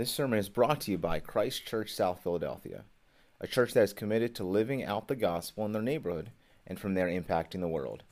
This 0.00 0.10
sermon 0.10 0.38
is 0.38 0.48
brought 0.48 0.80
to 0.80 0.90
you 0.92 0.96
by 0.96 1.20
Christ 1.20 1.66
Church 1.66 1.92
South 1.92 2.22
Philadelphia, 2.22 2.84
a 3.38 3.46
church 3.46 3.74
that 3.74 3.82
is 3.82 3.92
committed 3.92 4.34
to 4.34 4.44
living 4.44 4.82
out 4.82 5.08
the 5.08 5.14
gospel 5.14 5.66
in 5.66 5.72
their 5.72 5.82
neighborhood 5.82 6.30
and 6.66 6.80
from 6.80 6.94
there 6.94 7.08
impacting 7.08 7.60
the 7.60 7.68
world. 7.68 8.02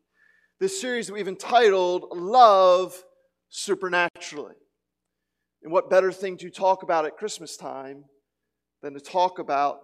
This 0.60 0.80
series 0.80 1.08
that 1.08 1.14
we've 1.14 1.26
entitled 1.26 2.06
Love 2.12 2.94
Supernaturally. 3.48 4.54
And 5.64 5.72
what 5.72 5.90
better 5.90 6.12
thing 6.12 6.36
to 6.38 6.48
talk 6.48 6.84
about 6.84 7.06
at 7.06 7.16
Christmas 7.16 7.56
time 7.56 8.04
than 8.82 8.94
to 8.94 9.00
talk 9.00 9.40
about 9.40 9.80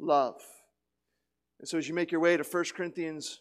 love? 0.00 0.40
And 1.62 1.68
so, 1.68 1.78
as 1.78 1.86
you 1.86 1.94
make 1.94 2.10
your 2.10 2.20
way 2.20 2.36
to 2.36 2.42
1 2.42 2.64
Corinthians 2.76 3.40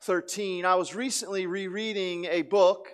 13, 0.00 0.64
I 0.64 0.74
was 0.76 0.94
recently 0.94 1.44
rereading 1.44 2.24
a 2.24 2.40
book 2.40 2.88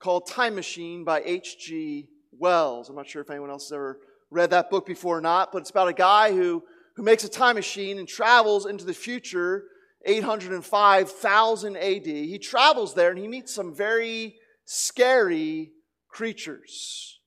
called 0.00 0.26
Time 0.26 0.54
Machine 0.54 1.02
by 1.02 1.22
H.G. 1.24 2.08
Wells. 2.30 2.90
I'm 2.90 2.94
not 2.94 3.08
sure 3.08 3.22
if 3.22 3.30
anyone 3.30 3.48
else 3.48 3.70
has 3.70 3.72
ever 3.72 4.00
read 4.30 4.50
that 4.50 4.68
book 4.68 4.84
before 4.84 5.16
or 5.16 5.22
not, 5.22 5.50
but 5.50 5.62
it's 5.62 5.70
about 5.70 5.88
a 5.88 5.94
guy 5.94 6.30
who, 6.30 6.62
who 6.94 7.02
makes 7.02 7.24
a 7.24 7.28
time 7.30 7.54
machine 7.54 7.98
and 7.98 8.06
travels 8.06 8.66
into 8.66 8.84
the 8.84 8.92
future, 8.92 9.64
805,000 10.04 11.76
AD. 11.78 12.04
He 12.04 12.38
travels 12.38 12.92
there 12.92 13.08
and 13.08 13.18
he 13.18 13.28
meets 13.28 13.54
some 13.54 13.74
very 13.74 14.34
scary 14.66 15.72
creatures. 16.10 17.18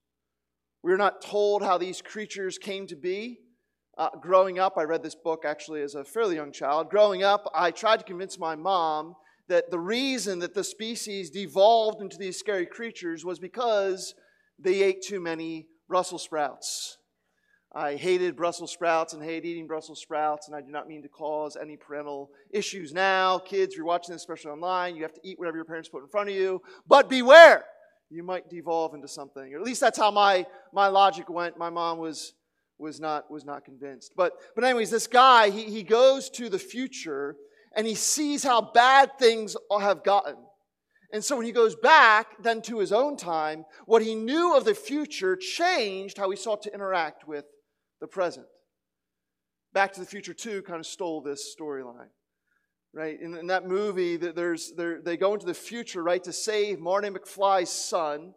We're 0.84 0.98
not 0.98 1.24
told 1.24 1.64
how 1.64 1.80
these 1.80 2.04
creatures 2.04 2.60
came 2.60 2.86
to 2.86 2.96
be. 2.96 3.40
Uh, 3.98 4.10
growing 4.20 4.60
up, 4.60 4.78
I 4.78 4.84
read 4.84 5.04
this 5.04 5.16
book 5.16 5.44
actually 5.46 5.82
as 5.82 5.96
a 5.96 6.04
fairly 6.04 6.36
young 6.36 6.52
child. 6.52 6.90
Growing 6.90 7.24
up, 7.24 7.50
I 7.56 7.72
tried 7.72 8.00
to 8.00 8.06
convince 8.06 8.38
my 8.38 8.56
mom 8.56 9.16
that 9.48 9.72
the 9.72 9.80
reason 9.80 10.40
that 10.40 10.54
the 10.54 10.66
species 10.66 11.30
devolved 11.30 12.02
into 12.02 12.18
these 12.18 12.38
scary 12.38 12.66
creatures 12.66 13.24
was 13.24 13.40
because 13.40 14.14
they 14.60 14.84
ate 14.84 15.02
too 15.02 15.22
many 15.22 15.68
Brussels 15.88 16.24
sprouts. 16.24 16.98
I 17.74 17.96
hated 17.96 18.36
Brussels 18.36 18.72
sprouts 18.72 19.14
and 19.14 19.24
hate 19.24 19.46
eating 19.46 19.68
Brussels 19.68 20.02
sprouts, 20.02 20.48
and 20.48 20.56
I 20.56 20.62
do 20.62 20.72
not 20.72 20.88
mean 20.88 21.02
to 21.04 21.10
cause 21.10 21.56
any 21.56 21.78
parental 21.78 22.32
issues 22.52 22.94
now. 22.94 23.38
Kids, 23.38 23.76
you're 23.76 23.86
watching 23.86 24.14
this, 24.14 24.22
especially 24.22 24.52
online, 24.52 24.96
you 24.96 25.04
have 25.04 25.14
to 25.14 25.22
eat 25.24 25.40
whatever 25.40 25.58
your 25.58 25.66
parents 25.66 25.88
put 25.88 26.02
in 26.02 26.10
front 26.10 26.30
of 26.30 26.36
you. 26.36 26.62
But 26.88 27.10
beware, 27.10 27.64
you 28.10 28.24
might 28.24 28.50
devolve 28.50 28.94
into 28.94 29.08
something. 29.08 29.54
Or 29.54 29.58
at 29.58 29.64
least 29.64 29.82
that's 29.82 29.98
how 29.98 30.12
my, 30.12 30.46
my 30.74 30.88
logic 30.88 31.30
went. 31.30 31.58
My 31.58 31.70
mom 31.70 31.98
was 31.98 32.34
was 32.80 33.00
not, 33.00 33.30
was 33.32 33.46
not 33.46 33.66
convinced. 33.66 34.14
But, 34.16 34.34
but 34.56 34.64
anyways, 34.64 34.92
this 34.92 35.08
guy, 35.08 35.50
he, 35.50 35.64
he 35.64 35.84
goes 35.84 36.30
to 36.32 36.50
the 36.50 36.60
future 36.60 37.36
and 37.76 37.86
he 37.86 37.96
sees 37.96 38.44
how 38.44 38.62
bad 38.62 39.18
things 39.20 39.56
have 39.72 40.04
gotten. 40.04 40.36
And 41.12 41.24
so 41.24 41.38
when 41.38 41.46
he 41.46 41.52
goes 41.52 41.76
back 41.76 42.42
then 42.42 42.62
to 42.64 42.80
his 42.80 42.92
own 42.92 43.16
time, 43.16 43.66
what 43.86 44.02
he 44.02 44.16
knew 44.16 44.56
of 44.56 44.66
the 44.66 44.76
future 44.76 45.36
changed 45.36 46.18
how 46.18 46.30
he 46.30 46.36
sought 46.36 46.64
to 46.64 46.74
interact 46.74 47.28
with 47.28 47.46
the 48.02 48.08
present. 48.08 48.46
Back 49.74 49.94
to 49.94 50.00
the 50.00 50.06
Future 50.06 50.34
2 50.34 50.62
kind 50.64 50.80
of 50.80 50.86
stole 50.86 51.22
this 51.22 51.56
storyline. 51.58 52.10
Right? 52.94 53.20
In, 53.20 53.36
in 53.36 53.48
that 53.48 53.68
movie, 53.68 54.16
there's, 54.16 54.72
they 54.78 55.18
go 55.18 55.34
into 55.34 55.46
the 55.46 55.54
future, 55.54 56.02
right, 56.02 56.24
to 56.24 56.32
save 56.32 56.80
Marty 56.80 57.10
McFly's 57.10 57.70
son. 57.70 58.34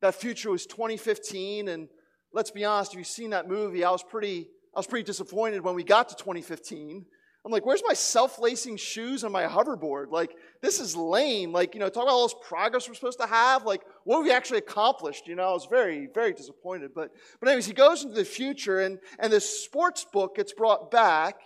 That 0.00 0.14
future 0.14 0.50
was 0.50 0.64
2015, 0.66 1.68
and 1.68 1.88
let's 2.32 2.50
be 2.50 2.64
honest, 2.64 2.92
if 2.92 2.98
you've 2.98 3.06
seen 3.06 3.30
that 3.30 3.48
movie, 3.48 3.84
I 3.84 3.90
was 3.90 4.02
pretty, 4.02 4.48
I 4.74 4.78
was 4.78 4.86
pretty 4.86 5.04
disappointed 5.04 5.62
when 5.62 5.74
we 5.74 5.84
got 5.84 6.08
to 6.10 6.16
2015. 6.16 7.04
I'm 7.44 7.52
like, 7.52 7.64
where's 7.64 7.82
my 7.86 7.94
self-lacing 7.94 8.76
shoes 8.76 9.24
and 9.24 9.32
my 9.32 9.44
hoverboard? 9.44 10.10
Like, 10.10 10.36
this 10.60 10.78
is 10.78 10.94
lame. 10.94 11.52
Like, 11.52 11.74
you 11.74 11.80
know, 11.80 11.88
talk 11.88 12.02
about 12.02 12.12
all 12.12 12.28
this 12.28 12.36
progress 12.42 12.86
we're 12.86 12.94
supposed 12.94 13.18
to 13.20 13.26
have. 13.26 13.64
Like, 13.64 13.80
what 14.04 14.18
have 14.18 14.26
we 14.26 14.32
actually 14.32 14.58
accomplished? 14.58 15.26
You 15.26 15.36
know, 15.36 15.44
I 15.44 15.52
was 15.52 15.66
very, 15.70 16.08
very 16.14 16.34
disappointed. 16.34 16.90
But, 16.94 17.12
but 17.40 17.48
anyways, 17.48 17.66
he 17.66 17.72
goes 17.72 18.02
into 18.02 18.14
the 18.14 18.26
future, 18.26 18.80
and 18.80 18.98
and 19.18 19.32
this 19.32 19.64
sports 19.64 20.04
book 20.04 20.36
gets 20.36 20.52
brought 20.52 20.90
back, 20.90 21.36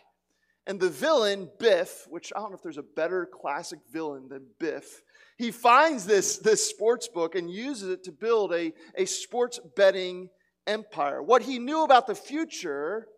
and 0.66 0.80
the 0.80 0.90
villain 0.90 1.48
Biff, 1.60 2.06
which 2.08 2.32
I 2.34 2.40
don't 2.40 2.50
know 2.50 2.56
if 2.56 2.62
there's 2.62 2.78
a 2.78 2.82
better 2.82 3.28
classic 3.32 3.78
villain 3.92 4.28
than 4.28 4.46
Biff. 4.58 5.00
He 5.38 5.52
finds 5.52 6.06
this 6.06 6.38
this 6.38 6.68
sports 6.68 7.06
book 7.06 7.36
and 7.36 7.48
uses 7.48 7.90
it 7.90 8.02
to 8.04 8.12
build 8.12 8.52
a 8.52 8.72
a 8.96 9.04
sports 9.04 9.60
betting 9.76 10.28
empire. 10.66 11.22
What 11.22 11.42
he 11.42 11.58
knew 11.58 11.84
about 11.84 12.06
the 12.06 12.14
future 12.14 13.08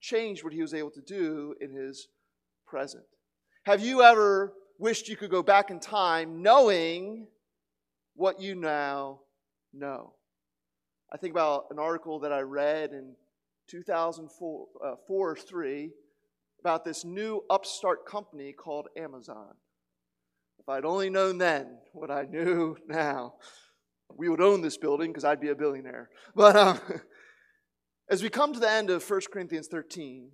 changed 0.00 0.44
what 0.44 0.52
he 0.52 0.62
was 0.62 0.74
able 0.74 0.90
to 0.92 1.00
do 1.00 1.54
in 1.60 1.72
his 1.72 2.08
present. 2.66 3.04
Have 3.64 3.80
you 3.80 4.02
ever 4.02 4.52
wished 4.78 5.08
you 5.08 5.16
could 5.16 5.30
go 5.30 5.42
back 5.42 5.70
in 5.70 5.80
time 5.80 6.42
knowing 6.42 7.26
what 8.14 8.40
you 8.40 8.54
now 8.54 9.20
know? 9.72 10.12
I 11.12 11.16
think 11.16 11.32
about 11.32 11.66
an 11.70 11.78
article 11.78 12.20
that 12.20 12.32
I 12.32 12.40
read 12.40 12.92
in 12.92 13.14
2004 13.68 14.66
uh, 14.84 14.94
or 15.08 15.36
3 15.36 15.90
about 16.60 16.84
this 16.84 17.04
new 17.04 17.42
upstart 17.50 18.06
company 18.06 18.52
called 18.52 18.88
Amazon. 18.96 19.54
If 20.58 20.68
I'd 20.68 20.84
only 20.84 21.08
known 21.10 21.38
then 21.38 21.78
what 21.92 22.10
I 22.10 22.24
knew 22.24 22.76
now 22.88 23.34
we 24.16 24.28
would 24.28 24.40
own 24.40 24.62
this 24.62 24.76
building 24.76 25.10
because 25.10 25.24
I'd 25.24 25.40
be 25.40 25.48
a 25.48 25.54
billionaire. 25.54 26.10
But 26.34 26.56
uh, 26.56 26.76
as 28.10 28.22
we 28.22 28.30
come 28.30 28.52
to 28.52 28.60
the 28.60 28.70
end 28.70 28.90
of 28.90 29.08
1 29.08 29.20
Corinthians 29.32 29.68
13, 29.68 30.30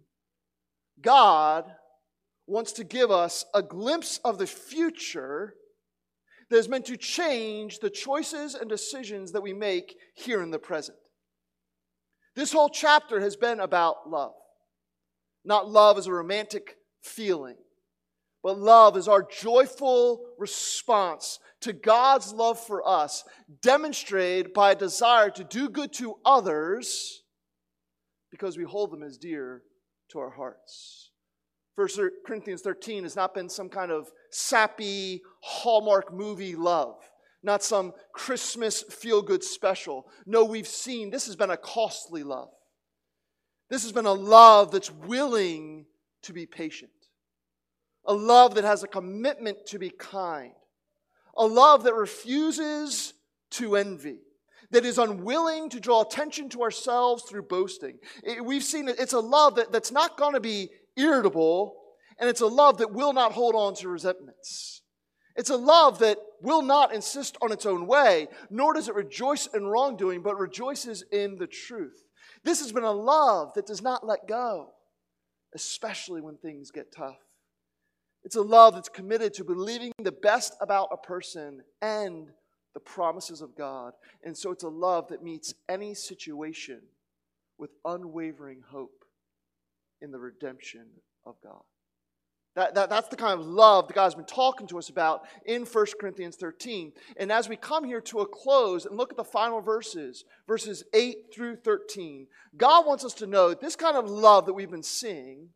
God 1.00 1.64
wants 2.46 2.72
to 2.72 2.84
give 2.84 3.10
us 3.10 3.44
a 3.54 3.62
glimpse 3.62 4.20
of 4.24 4.38
the 4.38 4.46
future 4.46 5.54
that 6.50 6.56
is 6.56 6.68
meant 6.68 6.86
to 6.86 6.96
change 6.96 7.78
the 7.78 7.90
choices 7.90 8.54
and 8.54 8.68
decisions 8.68 9.32
that 9.32 9.42
we 9.42 9.52
make 9.52 9.96
here 10.14 10.42
in 10.42 10.50
the 10.50 10.58
present. 10.58 10.98
This 12.36 12.52
whole 12.52 12.68
chapter 12.68 13.20
has 13.20 13.36
been 13.36 13.60
about 13.60 14.08
love. 14.10 14.34
Not 15.44 15.68
love 15.68 15.98
as 15.98 16.06
a 16.06 16.12
romantic 16.12 16.76
feeling, 17.02 17.56
but 18.42 18.58
love 18.58 18.96
is 18.96 19.08
our 19.08 19.22
joyful 19.22 20.24
response 20.38 21.38
to 21.64 21.72
God's 21.72 22.32
love 22.32 22.58
for 22.58 22.86
us, 22.88 23.24
demonstrated 23.60 24.52
by 24.52 24.72
a 24.72 24.76
desire 24.76 25.30
to 25.30 25.44
do 25.44 25.68
good 25.68 25.92
to 25.94 26.16
others 26.24 27.22
because 28.30 28.56
we 28.56 28.64
hold 28.64 28.90
them 28.90 29.02
as 29.02 29.18
dear 29.18 29.62
to 30.10 30.18
our 30.18 30.30
hearts. 30.30 31.10
1 31.76 31.88
Corinthians 32.26 32.62
13 32.62 33.02
has 33.02 33.16
not 33.16 33.34
been 33.34 33.48
some 33.48 33.68
kind 33.68 33.90
of 33.90 34.10
sappy 34.30 35.22
Hallmark 35.42 36.12
movie 36.12 36.54
love, 36.54 36.96
not 37.42 37.62
some 37.62 37.92
Christmas 38.12 38.82
feel 38.82 39.22
good 39.22 39.42
special. 39.42 40.06
No, 40.24 40.44
we've 40.44 40.68
seen 40.68 41.10
this 41.10 41.26
has 41.26 41.36
been 41.36 41.50
a 41.50 41.56
costly 41.56 42.22
love. 42.22 42.50
This 43.70 43.82
has 43.82 43.92
been 43.92 44.06
a 44.06 44.12
love 44.12 44.70
that's 44.70 44.90
willing 44.90 45.86
to 46.22 46.32
be 46.32 46.46
patient 46.46 46.90
a 48.06 48.14
love 48.14 48.54
that 48.54 48.64
has 48.64 48.82
a 48.82 48.88
commitment 48.88 49.66
to 49.66 49.78
be 49.78 49.90
kind, 49.90 50.52
a 51.36 51.46
love 51.46 51.84
that 51.84 51.94
refuses 51.94 53.14
to 53.52 53.76
envy, 53.76 54.18
that 54.70 54.84
is 54.84 54.98
unwilling 54.98 55.70
to 55.70 55.80
draw 55.80 56.02
attention 56.02 56.48
to 56.50 56.62
ourselves 56.62 57.24
through 57.24 57.42
boasting. 57.42 57.98
It, 58.22 58.44
we've 58.44 58.64
seen 58.64 58.88
it, 58.88 58.98
it's 58.98 59.12
a 59.12 59.20
love 59.20 59.56
that, 59.56 59.72
that's 59.72 59.92
not 59.92 60.16
going 60.16 60.34
to 60.34 60.40
be 60.40 60.70
irritable, 60.96 61.76
and 62.18 62.28
it's 62.28 62.40
a 62.40 62.46
love 62.46 62.78
that 62.78 62.92
will 62.92 63.12
not 63.12 63.32
hold 63.32 63.54
on 63.54 63.74
to 63.76 63.88
resentments. 63.88 64.82
It's 65.36 65.50
a 65.50 65.56
love 65.56 65.98
that 65.98 66.18
will 66.40 66.62
not 66.62 66.94
insist 66.94 67.36
on 67.42 67.50
its 67.50 67.66
own 67.66 67.86
way, 67.86 68.28
nor 68.50 68.74
does 68.74 68.88
it 68.88 68.94
rejoice 68.94 69.48
in 69.48 69.66
wrongdoing, 69.66 70.22
but 70.22 70.38
rejoices 70.38 71.04
in 71.10 71.38
the 71.38 71.48
truth. 71.48 72.04
This 72.44 72.60
has 72.60 72.72
been 72.72 72.84
a 72.84 72.92
love 72.92 73.54
that 73.54 73.66
does 73.66 73.82
not 73.82 74.06
let 74.06 74.28
go, 74.28 74.70
especially 75.54 76.20
when 76.20 76.36
things 76.36 76.70
get 76.70 76.94
tough. 76.94 77.18
It's 78.24 78.36
a 78.36 78.42
love 78.42 78.74
that's 78.74 78.88
committed 78.88 79.34
to 79.34 79.44
believing 79.44 79.92
the 80.02 80.12
best 80.12 80.56
about 80.60 80.88
a 80.90 80.96
person 80.96 81.62
and 81.82 82.28
the 82.72 82.80
promises 82.80 83.42
of 83.42 83.54
God. 83.54 83.92
And 84.24 84.36
so 84.36 84.50
it's 84.50 84.64
a 84.64 84.68
love 84.68 85.08
that 85.08 85.22
meets 85.22 85.54
any 85.68 85.94
situation 85.94 86.80
with 87.58 87.70
unwavering 87.84 88.62
hope 88.68 89.04
in 90.00 90.10
the 90.10 90.18
redemption 90.18 90.86
of 91.24 91.36
God. 91.42 91.62
That, 92.56 92.74
that, 92.76 92.88
that's 92.88 93.08
the 93.08 93.16
kind 93.16 93.38
of 93.38 93.46
love 93.46 93.88
that 93.88 93.94
God's 93.94 94.14
been 94.14 94.24
talking 94.24 94.68
to 94.68 94.78
us 94.78 94.88
about 94.88 95.22
in 95.44 95.64
1 95.64 95.86
Corinthians 96.00 96.36
13. 96.36 96.92
And 97.16 97.32
as 97.32 97.48
we 97.48 97.56
come 97.56 97.84
here 97.84 98.00
to 98.02 98.20
a 98.20 98.26
close 98.26 98.86
and 98.86 98.96
look 98.96 99.10
at 99.10 99.16
the 99.16 99.24
final 99.24 99.60
verses, 99.60 100.24
verses 100.46 100.84
8 100.94 101.16
through 101.34 101.56
13, 101.56 102.28
God 102.56 102.86
wants 102.86 103.04
us 103.04 103.14
to 103.14 103.26
know 103.26 103.48
that 103.48 103.60
this 103.60 103.74
kind 103.74 103.96
of 103.96 104.08
love 104.08 104.46
that 104.46 104.52
we've 104.52 104.70
been 104.70 104.84
seeing, 104.84 105.48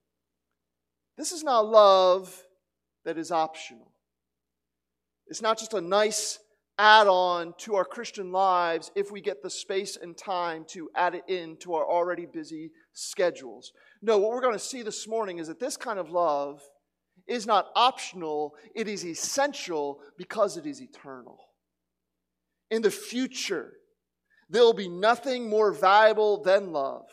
this 1.17 1.31
is 1.31 1.45
not 1.45 1.67
love 1.67 2.45
that 3.09 3.17
is 3.17 3.33
optional. 3.33 3.91
It's 5.29 5.41
not 5.41 5.59
just 5.59 5.73
a 5.73 5.81
nice 5.81 6.39
add 6.79 7.07
on 7.07 7.55
to 7.57 7.75
our 7.75 7.87
Christian 7.87 8.33
lives 8.33 8.91
if 8.95 9.11
we 9.11 9.23
get 9.23 9.43
the 9.43 9.49
space 9.49 9.97
and 9.97 10.15
time 10.15 10.67
to 10.69 10.91
add 10.95 11.15
it 11.15 11.25
in 11.27 11.57
to 11.61 11.73
our 11.73 11.89
already 11.89 12.27
busy 12.27 12.71
schedules. 12.93 13.73
No, 14.03 14.19
what 14.19 14.29
we're 14.29 14.43
going 14.43 14.53
to 14.53 14.59
see 14.59 14.83
this 14.83 15.09
morning 15.09 15.39
is 15.39 15.49
that 15.49 15.59
this 15.59 15.79
kind 15.79 15.99
of 15.99 16.11
love 16.11 16.61
is 17.27 17.47
not 17.47 17.69
optional, 17.75 18.53
it 18.75 18.89
is 18.89 19.07
essential 19.07 20.01
because 20.19 20.59
it 20.59 20.67
is 20.67 20.83
eternal. 20.83 21.39
In 22.71 22.83
the 22.83 22.91
future, 22.91 23.73
there 24.51 24.65
will 24.65 24.75
be 24.75 24.91
nothing 24.91 25.49
more 25.49 25.73
valuable 25.73 26.43
than 26.43 26.73
love. 26.73 27.09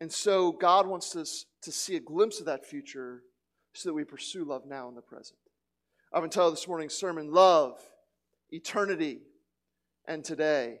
And 0.00 0.12
so 0.12 0.52
God 0.52 0.86
wants 0.86 1.16
us 1.16 1.46
to 1.62 1.72
see 1.72 1.96
a 1.96 2.00
glimpse 2.00 2.38
of 2.38 2.46
that 2.46 2.64
future 2.64 3.22
so 3.72 3.88
that 3.88 3.94
we 3.94 4.04
pursue 4.04 4.44
love 4.44 4.66
now 4.66 4.88
in 4.88 4.94
the 4.94 5.02
present. 5.02 5.38
I've 6.12 6.24
entitled 6.24 6.54
this 6.54 6.68
morning's 6.68 6.94
sermon, 6.94 7.32
Love, 7.32 7.78
Eternity, 8.50 9.20
and 10.06 10.24
Today. 10.24 10.78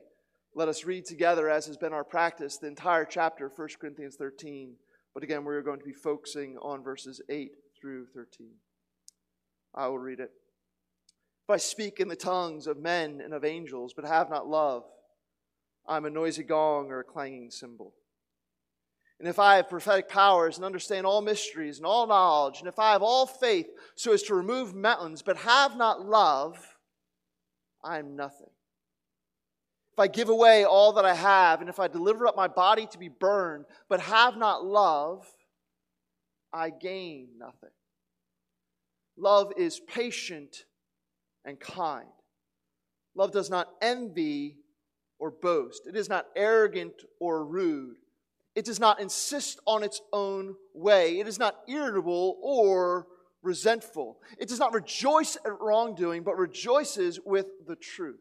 Let 0.54 0.68
us 0.68 0.84
read 0.84 1.06
together, 1.06 1.48
as 1.48 1.66
has 1.66 1.78
been 1.78 1.94
our 1.94 2.04
practice, 2.04 2.58
the 2.58 2.66
entire 2.66 3.06
chapter, 3.06 3.50
1 3.54 3.68
Corinthians 3.80 4.16
13. 4.16 4.74
But 5.14 5.22
again, 5.22 5.44
we're 5.44 5.62
going 5.62 5.78
to 5.78 5.86
be 5.86 5.92
focusing 5.92 6.58
on 6.60 6.82
verses 6.82 7.22
8 7.30 7.52
through 7.80 8.06
13. 8.14 8.50
I 9.74 9.88
will 9.88 9.98
read 9.98 10.20
it. 10.20 10.30
If 11.48 11.50
I 11.50 11.56
speak 11.56 11.98
in 11.98 12.08
the 12.08 12.16
tongues 12.16 12.66
of 12.66 12.78
men 12.78 13.20
and 13.24 13.32
of 13.32 13.44
angels, 13.44 13.94
but 13.94 14.04
have 14.04 14.28
not 14.28 14.46
love, 14.46 14.84
I'm 15.86 16.04
a 16.04 16.10
noisy 16.10 16.44
gong 16.44 16.90
or 16.90 17.00
a 17.00 17.04
clanging 17.04 17.50
cymbal. 17.50 17.94
And 19.22 19.28
if 19.28 19.38
I 19.38 19.54
have 19.54 19.68
prophetic 19.68 20.08
powers 20.08 20.56
and 20.56 20.64
understand 20.64 21.06
all 21.06 21.22
mysteries 21.22 21.76
and 21.76 21.86
all 21.86 22.08
knowledge, 22.08 22.58
and 22.58 22.66
if 22.66 22.80
I 22.80 22.90
have 22.90 23.04
all 23.04 23.24
faith 23.24 23.68
so 23.94 24.12
as 24.12 24.24
to 24.24 24.34
remove 24.34 24.74
mountains, 24.74 25.22
but 25.22 25.36
have 25.36 25.76
not 25.76 26.04
love, 26.04 26.58
I 27.84 28.00
am 28.00 28.16
nothing. 28.16 28.50
If 29.92 30.00
I 30.00 30.08
give 30.08 30.28
away 30.28 30.64
all 30.64 30.94
that 30.94 31.04
I 31.04 31.14
have, 31.14 31.60
and 31.60 31.70
if 31.70 31.78
I 31.78 31.86
deliver 31.86 32.26
up 32.26 32.34
my 32.34 32.48
body 32.48 32.88
to 32.90 32.98
be 32.98 33.06
burned, 33.06 33.64
but 33.88 34.00
have 34.00 34.36
not 34.36 34.64
love, 34.64 35.24
I 36.52 36.70
gain 36.70 37.28
nothing. 37.38 37.70
Love 39.16 39.52
is 39.56 39.78
patient 39.78 40.64
and 41.44 41.60
kind. 41.60 42.08
Love 43.14 43.30
does 43.30 43.50
not 43.50 43.68
envy 43.80 44.56
or 45.20 45.30
boast. 45.30 45.86
It 45.86 45.94
is 45.94 46.08
not 46.08 46.26
arrogant 46.34 47.04
or 47.20 47.44
rude. 47.44 47.98
It 48.54 48.64
does 48.64 48.78
not 48.78 49.00
insist 49.00 49.60
on 49.66 49.82
its 49.82 50.00
own 50.12 50.54
way. 50.74 51.18
It 51.18 51.26
is 51.26 51.38
not 51.38 51.56
irritable 51.68 52.38
or 52.42 53.06
resentful. 53.42 54.18
It 54.38 54.48
does 54.48 54.58
not 54.58 54.74
rejoice 54.74 55.36
at 55.44 55.60
wrongdoing, 55.60 56.22
but 56.22 56.36
rejoices 56.36 57.18
with 57.24 57.46
the 57.66 57.76
truth. 57.76 58.20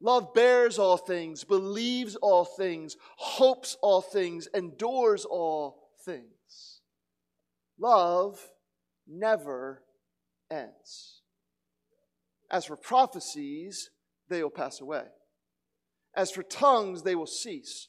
Love 0.00 0.34
bears 0.34 0.78
all 0.78 0.96
things, 0.96 1.44
believes 1.44 2.16
all 2.16 2.44
things, 2.44 2.96
hopes 3.16 3.76
all 3.82 4.02
things, 4.02 4.48
endures 4.52 5.24
all 5.24 5.90
things. 6.04 6.80
Love 7.78 8.40
never 9.06 9.82
ends. 10.50 11.22
As 12.50 12.64
for 12.64 12.76
prophecies, 12.76 13.90
they 14.28 14.42
will 14.42 14.50
pass 14.50 14.80
away. 14.80 15.04
As 16.14 16.30
for 16.30 16.42
tongues, 16.42 17.02
they 17.02 17.14
will 17.14 17.26
cease. 17.26 17.88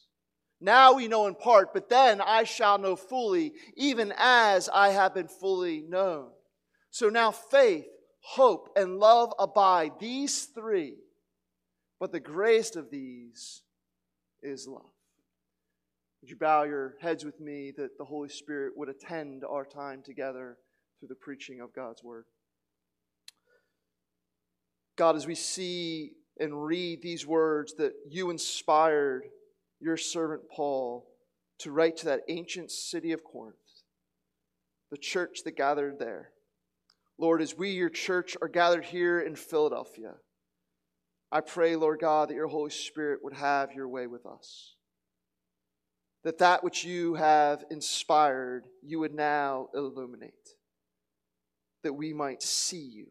Now 0.61 0.93
we 0.93 1.07
know 1.07 1.25
in 1.25 1.33
part, 1.33 1.73
but 1.73 1.89
then 1.89 2.21
I 2.21 2.43
shall 2.43 2.77
know 2.77 2.95
fully, 2.95 3.53
even 3.75 4.13
as 4.15 4.69
I 4.69 4.89
have 4.89 5.15
been 5.15 5.27
fully 5.27 5.81
known. 5.81 6.29
So 6.91 7.09
now 7.09 7.31
faith, 7.31 7.87
hope, 8.21 8.69
and 8.75 8.99
love 8.99 9.33
abide, 9.39 9.93
these 9.99 10.43
three, 10.45 10.97
but 11.99 12.11
the 12.11 12.19
greatest 12.19 12.75
of 12.75 12.91
these 12.91 13.63
is 14.43 14.67
love. 14.67 14.85
Would 16.21 16.29
you 16.29 16.35
bow 16.35 16.63
your 16.63 16.93
heads 17.01 17.25
with 17.25 17.39
me 17.39 17.71
that 17.77 17.97
the 17.97 18.05
Holy 18.05 18.29
Spirit 18.29 18.73
would 18.77 18.89
attend 18.89 19.43
our 19.43 19.65
time 19.65 20.03
together 20.03 20.57
through 20.99 21.07
the 21.07 21.15
preaching 21.15 21.59
of 21.59 21.73
God's 21.73 22.03
Word? 22.03 22.25
God, 24.95 25.15
as 25.15 25.25
we 25.25 25.33
see 25.33 26.11
and 26.39 26.63
read 26.63 27.01
these 27.01 27.25
words 27.25 27.73
that 27.75 27.93
you 28.07 28.29
inspired 28.29 29.23
your 29.81 29.97
servant 29.97 30.43
Paul 30.49 31.07
to 31.59 31.71
write 31.71 31.97
to 31.97 32.05
that 32.05 32.21
ancient 32.27 32.71
city 32.71 33.11
of 33.11 33.23
Corinth, 33.23 33.55
the 34.89 34.97
church 34.97 35.39
that 35.43 35.57
gathered 35.57 35.99
there. 35.99 36.29
Lord, 37.17 37.41
as 37.41 37.55
we, 37.55 37.71
your 37.71 37.89
church, 37.89 38.35
are 38.41 38.47
gathered 38.47 38.85
here 38.85 39.19
in 39.19 39.35
Philadelphia, 39.35 40.13
I 41.31 41.41
pray, 41.41 41.75
Lord 41.75 41.99
God, 41.99 42.29
that 42.29 42.35
your 42.35 42.47
Holy 42.47 42.71
Spirit 42.71 43.19
would 43.23 43.33
have 43.33 43.73
your 43.73 43.87
way 43.87 44.07
with 44.07 44.25
us. 44.25 44.75
That 46.23 46.39
that 46.39 46.63
which 46.63 46.83
you 46.83 47.15
have 47.15 47.63
inspired, 47.71 48.65
you 48.83 48.99
would 48.99 49.13
now 49.13 49.69
illuminate. 49.73 50.33
That 51.83 51.93
we 51.93 52.13
might 52.13 52.43
see 52.43 52.81
you, 52.81 53.07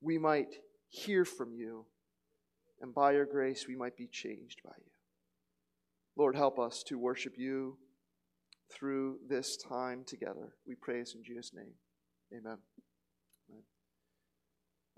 we 0.00 0.18
might 0.18 0.56
hear 0.88 1.24
from 1.24 1.52
you, 1.52 1.86
and 2.80 2.94
by 2.94 3.12
your 3.12 3.26
grace 3.26 3.66
we 3.68 3.76
might 3.76 3.96
be 3.96 4.06
changed 4.06 4.60
by 4.64 4.72
you. 4.76 4.97
Lord, 6.18 6.34
help 6.34 6.58
us 6.58 6.82
to 6.88 6.98
worship 6.98 7.34
you 7.38 7.78
through 8.72 9.18
this 9.28 9.56
time 9.56 10.02
together. 10.04 10.56
We 10.66 10.74
praise 10.74 11.14
in 11.14 11.22
Jesus' 11.22 11.52
name. 11.54 11.74
Amen. 12.32 12.58
Amen. 13.48 13.62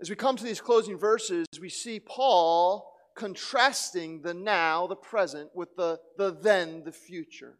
As 0.01 0.09
we 0.09 0.15
come 0.15 0.35
to 0.35 0.43
these 0.43 0.59
closing 0.59 0.97
verses, 0.97 1.45
we 1.61 1.69
see 1.69 1.99
Paul 1.99 2.91
contrasting 3.15 4.23
the 4.23 4.33
now, 4.33 4.87
the 4.87 4.95
present, 4.95 5.51
with 5.53 5.75
the, 5.77 5.99
the 6.17 6.31
then, 6.31 6.83
the 6.85 6.91
future. 6.91 7.59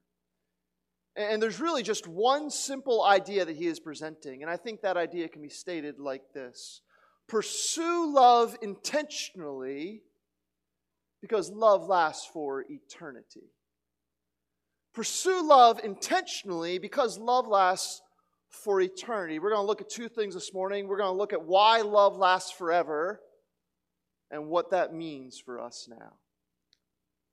And 1.16 1.42
there's 1.42 1.60
really 1.60 1.84
just 1.84 2.08
one 2.08 2.50
simple 2.50 3.04
idea 3.04 3.46
that 3.46 3.58
he 3.58 3.68
is 3.68 3.80
presenting, 3.80 4.42
and 4.42 4.50
I 4.50 4.58
think 4.58 4.82
that 4.82 4.98
idea 4.98 5.28
can 5.28 5.42
be 5.42 5.50
stated 5.50 6.00
like 6.00 6.34
this 6.34 6.82
Pursue 7.28 8.12
love 8.14 8.58
intentionally 8.62 10.02
because 11.22 11.52
love 11.52 11.88
lasts 11.88 12.28
for 12.32 12.66
eternity. 12.70 13.52
Pursue 14.94 15.42
love 15.48 15.80
intentionally 15.84 16.80
because 16.80 17.18
love 17.18 17.48
lasts 17.48 18.02
for 18.50 18.82
eternity. 18.82 19.40
We're 19.40 19.52
going 19.52 19.64
to 19.64 19.68
look 19.68 19.82
at 19.82 19.90
two 19.90 20.10
things 20.10 20.34
this 20.34 20.54
morning. 20.54 20.88
We're 20.88 20.98
going 20.98 21.14
to 21.14 21.18
look 21.18 21.32
at 21.32 21.46
why 21.46 21.82
love 21.82 22.18
lasts 22.18 22.52
forever 22.52 23.22
and 24.30 24.48
what 24.48 24.72
that 24.72 24.94
means 24.94 25.40
for 25.40 25.60
us 25.60 25.88
now. 25.90 26.14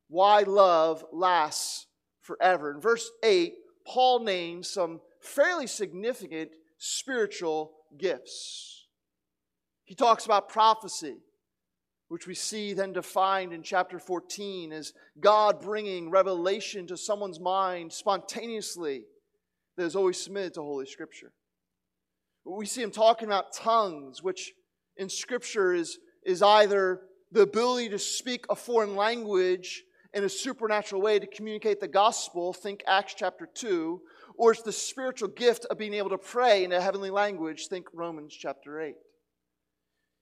Why 0.09 0.43
love 0.43 1.05
lasts 1.13 1.87
forever. 2.23 2.73
In 2.73 2.81
verse 2.81 3.11
8, 3.25 3.55
Paul 3.87 4.21
names 4.21 4.69
some 4.69 5.01
fairly 5.21 5.67
significant 5.67 6.51
spiritual 6.79 7.73
gifts. 7.99 8.87
He 9.85 9.95
talks 9.95 10.27
about 10.27 10.49
prophecy, 10.49 11.17
which 12.09 12.27
we 12.27 12.35
see 12.35 12.73
then 12.73 12.93
defined 12.93 13.53
in 13.53 13.63
chapter 13.63 13.99
14 13.99 14.73
as 14.73 14.93
God 15.21 15.61
bringing 15.61 16.11
revelation 16.11 16.87
to 16.87 16.97
someone's 16.97 17.39
mind 17.39 17.93
spontaneously 17.93 19.03
that 19.77 19.85
is 19.85 19.95
always 19.95 20.21
submitted 20.21 20.55
to 20.55 20.63
Holy 20.63 20.87
Scripture. 20.87 21.33
We 22.45 22.67
see 22.67 22.83
him 22.83 22.91
talking 22.91 23.29
about 23.29 23.53
tongues, 23.53 24.23
which 24.23 24.53
in 24.97 25.09
Scripture 25.11 25.75
is, 25.75 25.99
is 26.25 26.43
either 26.43 27.03
the 27.31 27.43
ability 27.43 27.91
to 27.91 27.99
speak 27.99 28.47
a 28.49 28.57
foreign 28.57 28.97
language 28.97 29.85
in 30.15 30.25
a 30.25 30.29
supernatural 30.29 31.03
way 31.03 31.19
to 31.19 31.27
communicate 31.27 31.79
the 31.81 31.89
gospel, 31.89 32.55
think 32.55 32.83
Acts 32.87 33.15
chapter 33.15 33.47
2, 33.47 34.01
or 34.37 34.53
it's 34.53 34.63
the 34.63 34.73
spiritual 34.73 35.29
gift 35.29 35.67
of 35.67 35.77
being 35.77 35.93
able 35.93 36.09
to 36.09 36.19
pray 36.19 36.65
in 36.65 36.73
a 36.73 36.81
heavenly 36.81 37.11
language, 37.11 37.67
think 37.69 37.87
Romans 37.93 38.35
chapter 38.35 38.81
8. 38.81 38.95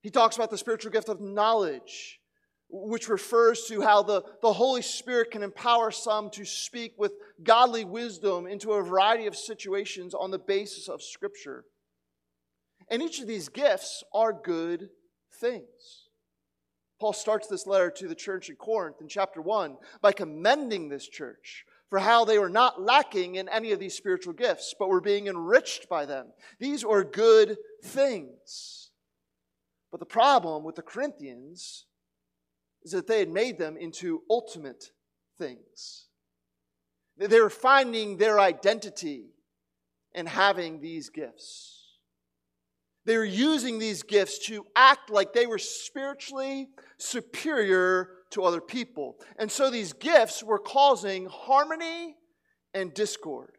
He 0.07 0.11
talks 0.11 0.37
about 0.37 0.51
the 0.51 0.57
spiritual 0.57 0.93
gift 0.93 1.09
of 1.09 1.21
knowledge, 1.21 2.21
which 2.69 3.09
refers 3.09 3.65
to 3.65 3.81
how 3.81 4.05
the, 4.05 4.23
the 4.41 4.53
Holy 4.53 4.81
Spirit 4.81 5.33
can 5.33 5.43
empower 5.43 5.91
some 5.91 6.31
to 6.31 6.45
speak 6.45 6.93
with 6.97 7.11
godly 7.43 7.85
wisdom 7.85 8.47
into 8.47 8.71
a 8.71 8.85
variety 8.85 9.27
of 9.27 9.35
situations 9.35 10.15
on 10.15 10.31
the 10.31 10.39
basis 10.39 10.89
of 10.89 11.03
Scripture. 11.03 11.65
And 12.89 13.03
each 13.03 13.19
of 13.19 13.27
these 13.27 13.49
gifts 13.49 14.05
are 14.15 14.33
good 14.33 14.91
things. 15.41 16.07
Paul 17.01 17.13
starts 17.13 17.49
this 17.49 17.67
letter 17.67 17.91
to 17.91 18.07
the 18.07 18.15
church 18.15 18.49
in 18.49 18.55
Corinth 18.55 19.01
in 19.01 19.09
chapter 19.09 19.43
1 19.43 19.77
by 20.03 20.13
commending 20.13 20.89
this 20.89 21.09
church 21.09 21.65
for 21.91 21.99
how 21.99 22.25
they 22.25 22.39
were 22.39 22.49
not 22.49 22.81
lacking 22.81 23.35
in 23.35 23.49
any 23.49 23.73
of 23.73 23.81
these 23.81 23.97
spiritual 23.97 24.35
gifts, 24.35 24.73
but 24.79 24.89
were 24.89 25.01
being 25.01 25.27
enriched 25.27 25.89
by 25.89 26.07
them. 26.07 26.29
These 26.61 26.85
are 26.85 27.03
good 27.03 27.57
things. 27.83 28.86
But 29.97 30.01
the 30.01 30.13
problem 30.13 30.63
with 30.63 30.75
the 30.75 30.83
Corinthians 30.83 31.87
is 32.83 32.93
that 32.93 33.07
they 33.07 33.19
had 33.19 33.31
made 33.31 33.57
them 33.59 33.79
into 33.79 34.25
ultimate 34.29 34.93
things. 35.39 36.09
They 37.17 37.41
were 37.41 37.49
finding 37.49 38.19
their 38.19 38.39
identity 38.39 39.31
in 40.13 40.27
having 40.27 40.83
these 40.83 41.09
gifts. 41.09 41.97
They 43.07 43.17
were 43.17 43.25
using 43.25 43.79
these 43.79 44.03
gifts 44.03 44.47
to 44.49 44.67
act 44.77 45.09
like 45.09 45.33
they 45.33 45.47
were 45.47 45.57
spiritually 45.57 46.69
superior 46.99 48.11
to 48.33 48.43
other 48.43 48.61
people. 48.61 49.17
And 49.39 49.51
so 49.51 49.71
these 49.71 49.95
gifts 49.95 50.43
were 50.43 50.59
causing 50.59 51.25
harmony 51.25 52.17
and 52.75 52.93
discord. 52.93 53.53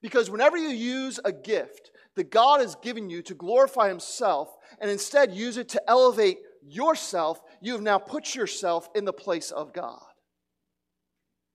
Because 0.00 0.30
whenever 0.30 0.56
you 0.56 0.68
use 0.68 1.18
a 1.24 1.32
gift 1.32 1.90
that 2.18 2.30
God 2.30 2.60
has 2.60 2.74
given 2.76 3.08
you 3.08 3.22
to 3.22 3.34
glorify 3.34 3.88
Himself 3.88 4.54
and 4.80 4.90
instead 4.90 5.32
use 5.32 5.56
it 5.56 5.70
to 5.70 5.90
elevate 5.90 6.38
yourself, 6.62 7.40
you 7.60 7.72
have 7.72 7.82
now 7.82 7.98
put 7.98 8.34
yourself 8.34 8.88
in 8.94 9.04
the 9.04 9.12
place 9.12 9.50
of 9.50 9.72
God. 9.72 10.02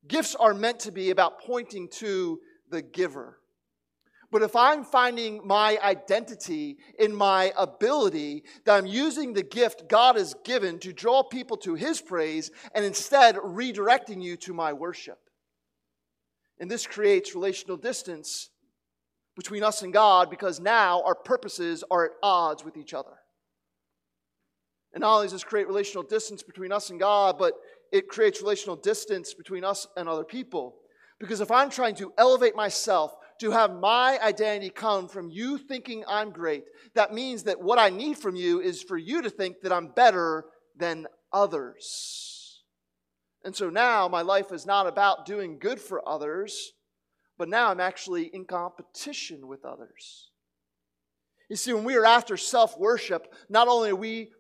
Gifts 0.08 0.36
are 0.36 0.54
meant 0.54 0.80
to 0.82 0.92
be 0.92 1.12
about 1.12 1.42
pointing 1.42 1.88
to 1.90 2.40
the 2.70 2.82
giver. 2.82 3.40
But 4.32 4.42
if 4.42 4.56
I'm 4.56 4.84
finding 4.84 5.46
my 5.46 5.78
identity 5.84 6.78
in 6.98 7.14
my 7.14 7.54
ability, 7.56 8.44
that 8.66 8.78
I'm 8.78 8.88
using 8.88 9.34
the 9.34 9.44
gift 9.44 9.88
God 9.88 10.16
has 10.16 10.34
given 10.44 10.80
to 10.80 10.92
draw 10.92 11.24
people 11.24 11.58
to 11.58 11.76
His 11.76 12.02
praise 12.02 12.50
and 12.74 12.84
instead 12.84 13.36
redirecting 13.36 14.24
you 14.24 14.36
to 14.38 14.54
my 14.54 14.74
worship. 14.74 15.20
And 16.60 16.72
this 16.72 16.88
creates 16.88 17.36
relational 17.36 17.78
distance 17.78 18.50
between 19.36 19.64
us 19.64 19.82
and 19.82 19.94
God 19.94 20.30
because 20.30 20.60
now 20.60 21.02
our 21.04 21.16
purposes 21.16 21.84
are 21.90 22.06
at 22.06 22.12
odds 22.22 22.64
with 22.64 22.78
each 22.78 22.94
other. 22.94 23.18
And 24.94 25.02
not 25.02 25.16
only 25.16 25.26
does 25.26 25.32
this 25.32 25.44
create 25.44 25.68
relational 25.68 26.04
distance 26.04 26.44
between 26.44 26.72
us 26.72 26.90
and 26.92 27.00
God, 27.00 27.38
but 27.40 27.54
it 27.92 28.08
creates 28.08 28.42
relational 28.42 28.76
distance 28.76 29.34
between 29.34 29.64
us 29.64 29.88
and 29.98 30.08
other 30.08 30.24
people. 30.24 30.76
Because 31.20 31.42
if 31.42 31.52
I'm 31.52 31.70
trying 31.70 31.96
to 31.96 32.14
elevate 32.18 32.56
myself 32.56 33.16
to 33.40 33.52
have 33.52 33.80
my 33.80 34.20
identity 34.22 34.70
come 34.70 35.08
from 35.08 35.30
you 35.30 35.58
thinking 35.58 36.04
I'm 36.08 36.32
great, 36.32 36.66
that 36.96 37.14
means 37.14 37.44
that 37.44 37.62
what 37.62 37.80
I 37.80 37.90
need 37.90 38.18
from 38.18 38.36
you 38.36 38.62
is 38.62 38.84
for 38.84 38.98
you 38.98 39.22
to 39.22 39.30
think 39.30 39.62
that 39.62 39.72
I'm 39.72 39.88
better 39.88 40.46
than 40.78 41.08
others. 41.32 42.64
And 43.44 43.56
so 43.56 43.70
now 43.70 44.08
my 44.08 44.22
life 44.22 44.52
is 44.52 44.66
not 44.66 44.88
about 44.88 45.26
doing 45.26 45.60
good 45.60 45.80
for 45.80 46.08
others, 46.08 46.74
but 47.38 47.50
now 47.50 47.70
I'm 47.70 47.80
actually 47.80 48.26
in 48.34 48.46
competition 48.46 49.48
with 49.48 49.66
others. 49.66 50.30
You 51.50 51.56
see, 51.56 51.74
when 51.74 51.84
we 51.84 51.96
are 51.96 52.06
after 52.06 52.38
self 52.38 52.78
worship, 52.78 53.34
not 53.50 53.68
only 53.68 53.92
are 53.92 53.96
we 53.96 54.32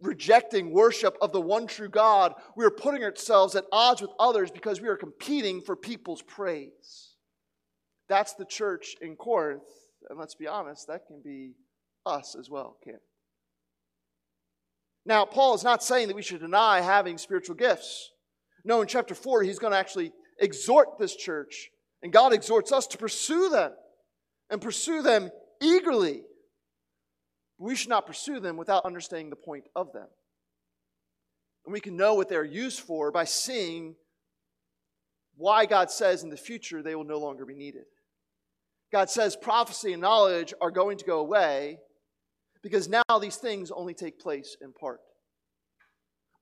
rejecting 0.00 0.72
worship 0.72 1.16
of 1.22 1.32
the 1.32 1.40
one 1.40 1.66
true 1.66 1.88
God, 1.88 2.34
we 2.56 2.64
are 2.64 2.70
putting 2.70 3.02
ourselves 3.02 3.54
at 3.54 3.64
odds 3.72 4.02
with 4.02 4.10
others 4.18 4.50
because 4.50 4.80
we 4.80 4.88
are 4.88 4.96
competing 4.96 5.60
for 5.60 5.76
people's 5.76 6.22
praise. 6.22 7.14
That's 8.08 8.34
the 8.34 8.44
church 8.44 8.96
in 9.00 9.16
Corinth. 9.16 9.62
And 10.08 10.18
let's 10.18 10.34
be 10.34 10.46
honest, 10.46 10.86
that 10.88 11.06
can 11.06 11.20
be 11.24 11.54
us 12.04 12.36
as 12.38 12.48
well, 12.50 12.76
can't 12.84 12.96
it? 12.96 13.02
Now, 15.04 15.24
Paul 15.24 15.54
is 15.54 15.64
not 15.64 15.82
saying 15.82 16.08
that 16.08 16.16
we 16.16 16.22
should 16.22 16.40
deny 16.40 16.80
having 16.80 17.16
spiritual 17.16 17.54
gifts. 17.54 18.10
No, 18.64 18.82
in 18.82 18.88
chapter 18.88 19.14
4, 19.14 19.44
he's 19.44 19.60
going 19.60 19.72
to 19.72 19.78
actually 19.78 20.12
exhort 20.40 20.98
this 20.98 21.14
church, 21.14 21.70
and 22.06 22.12
God 22.12 22.32
exhorts 22.32 22.70
us 22.70 22.86
to 22.86 22.98
pursue 22.98 23.48
them 23.48 23.72
and 24.48 24.60
pursue 24.60 25.02
them 25.02 25.28
eagerly. 25.60 26.22
We 27.58 27.74
should 27.74 27.88
not 27.88 28.06
pursue 28.06 28.38
them 28.38 28.56
without 28.56 28.84
understanding 28.84 29.28
the 29.28 29.34
point 29.34 29.64
of 29.74 29.92
them. 29.92 30.06
And 31.64 31.72
we 31.72 31.80
can 31.80 31.96
know 31.96 32.14
what 32.14 32.28
they're 32.28 32.44
used 32.44 32.78
for 32.78 33.10
by 33.10 33.24
seeing 33.24 33.96
why 35.36 35.66
God 35.66 35.90
says 35.90 36.22
in 36.22 36.30
the 36.30 36.36
future 36.36 36.80
they 36.80 36.94
will 36.94 37.02
no 37.02 37.18
longer 37.18 37.44
be 37.44 37.56
needed. 37.56 37.86
God 38.92 39.10
says 39.10 39.34
prophecy 39.34 39.92
and 39.92 40.00
knowledge 40.00 40.54
are 40.60 40.70
going 40.70 40.98
to 40.98 41.04
go 41.04 41.18
away 41.18 41.80
because 42.62 42.88
now 42.88 43.02
these 43.20 43.34
things 43.34 43.72
only 43.72 43.94
take 43.94 44.20
place 44.20 44.56
in 44.62 44.72
part. 44.72 45.00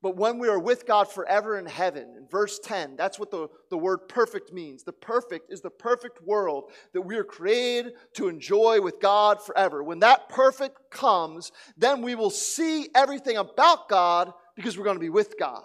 But 0.05 0.17
when 0.17 0.37
we 0.37 0.49
are 0.49 0.59
with 0.59 0.85
God 0.85 1.11
forever 1.11 1.57
in 1.57 1.65
heaven, 1.65 2.13
in 2.15 2.27
verse 2.27 2.59
10, 2.59 2.95
that's 2.95 3.17
what 3.17 3.31
the, 3.31 3.47
the 3.71 3.77
word 3.79 4.07
perfect 4.07 4.53
means. 4.53 4.83
The 4.83 4.93
perfect 4.93 5.51
is 5.51 5.61
the 5.61 5.71
perfect 5.71 6.21
world 6.21 6.65
that 6.93 7.01
we 7.01 7.17
are 7.17 7.23
created 7.23 7.93
to 8.13 8.27
enjoy 8.27 8.81
with 8.81 8.99
God 8.99 9.43
forever. 9.43 9.83
When 9.83 10.01
that 10.01 10.29
perfect 10.29 10.91
comes, 10.91 11.51
then 11.75 12.03
we 12.03 12.13
will 12.13 12.29
see 12.29 12.87
everything 12.93 13.37
about 13.37 13.89
God 13.89 14.31
because 14.55 14.77
we're 14.77 14.83
going 14.83 14.97
to 14.97 14.99
be 14.99 15.09
with 15.09 15.39
God. 15.39 15.63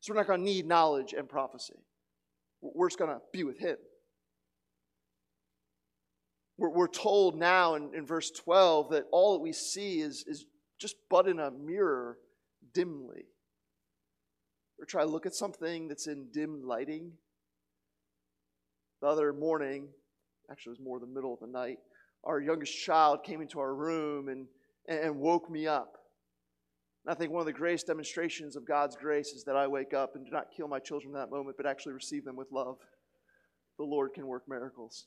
So 0.00 0.12
we're 0.12 0.20
not 0.20 0.26
going 0.26 0.40
to 0.40 0.44
need 0.44 0.66
knowledge 0.66 1.14
and 1.14 1.26
prophecy. 1.26 1.80
We're 2.60 2.90
just 2.90 2.98
going 2.98 3.10
to 3.10 3.22
be 3.32 3.44
with 3.44 3.58
Him. 3.58 3.78
We're, 6.58 6.68
we're 6.68 6.88
told 6.88 7.38
now 7.38 7.76
in, 7.76 7.94
in 7.94 8.04
verse 8.04 8.30
12 8.32 8.90
that 8.90 9.04
all 9.10 9.32
that 9.32 9.40
we 9.40 9.54
see 9.54 10.00
is, 10.00 10.26
is 10.26 10.44
just 10.78 10.96
but 11.08 11.26
in 11.26 11.40
a 11.40 11.50
mirror 11.50 12.18
dimly. 12.72 13.26
Or 14.78 14.86
try 14.86 15.02
to 15.02 15.08
look 15.08 15.26
at 15.26 15.34
something 15.34 15.88
that's 15.88 16.06
in 16.06 16.28
dim 16.32 16.62
lighting. 16.62 17.12
The 19.02 19.08
other 19.08 19.32
morning, 19.32 19.88
actually, 20.50 20.72
it 20.72 20.78
was 20.78 20.86
more 20.86 21.00
the 21.00 21.06
middle 21.06 21.34
of 21.34 21.40
the 21.40 21.46
night, 21.46 21.78
our 22.24 22.40
youngest 22.40 22.76
child 22.84 23.24
came 23.24 23.40
into 23.40 23.60
our 23.60 23.74
room 23.74 24.28
and, 24.28 24.46
and 24.86 25.16
woke 25.16 25.50
me 25.50 25.66
up. 25.66 25.96
And 27.04 27.14
I 27.14 27.18
think 27.18 27.32
one 27.32 27.40
of 27.40 27.46
the 27.46 27.52
greatest 27.52 27.86
demonstrations 27.86 28.56
of 28.56 28.66
God's 28.66 28.96
grace 28.96 29.28
is 29.28 29.44
that 29.44 29.56
I 29.56 29.66
wake 29.66 29.94
up 29.94 30.16
and 30.16 30.24
do 30.24 30.30
not 30.30 30.48
kill 30.54 30.68
my 30.68 30.78
children 30.78 31.14
in 31.14 31.20
that 31.20 31.30
moment, 31.30 31.56
but 31.56 31.66
actually 31.66 31.94
receive 31.94 32.24
them 32.24 32.36
with 32.36 32.52
love. 32.52 32.76
The 33.78 33.84
Lord 33.84 34.12
can 34.12 34.26
work 34.26 34.42
miracles. 34.46 35.06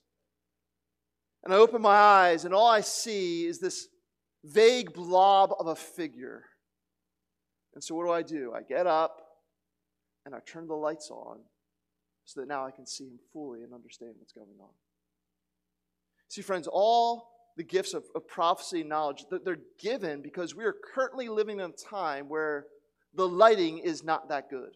And 1.43 1.53
I 1.53 1.58
open 1.58 1.82
my 1.82 1.96
eyes, 1.96 2.46
and 2.46 2.53
all 2.53 2.67
I 2.67 2.82
see 2.82 3.46
is 3.46 3.60
this 3.60 3.88
vague 4.43 4.93
blob 4.93 5.53
of 5.60 5.67
a 5.67 5.75
figure. 5.75 6.46
And 7.74 7.84
so, 7.84 7.96
what 7.96 8.06
do 8.06 8.12
I 8.12 8.22
do? 8.22 8.53
I 8.56 8.62
get 8.62 8.88
up 8.88 9.22
and 10.25 10.36
I 10.36 10.39
turn 10.46 10.68
the 10.68 10.75
lights 10.75 11.10
on 11.12 11.39
so 12.25 12.39
that 12.39 12.48
now 12.48 12.65
I 12.65 12.72
can 12.72 12.86
see 12.86 13.06
him 13.06 13.20
fully 13.32 13.63
and 13.63 13.74
understand 13.74 14.13
what's 14.18 14.34
going 14.34 14.48
on. 14.62 14.70
See, 16.30 16.42
friends, 16.42 16.68
all 16.72 17.30
the 17.58 17.63
gifts 17.63 17.94
of, 17.94 18.03
of 18.15 18.27
prophecy 18.27 18.82
and 18.82 18.89
knowledge, 18.89 19.25
they're 19.44 19.58
given 19.80 20.22
because 20.22 20.56
we 20.56 20.63
are 20.63 20.75
currently 20.94 21.30
living 21.30 21.60
in 21.60 21.70
a 21.70 21.89
time 21.89 22.30
where 22.30 22.65
the 23.13 23.27
lighting 23.27 23.77
is 23.80 24.03
not 24.03 24.30
that 24.30 24.50
good. 24.50 24.72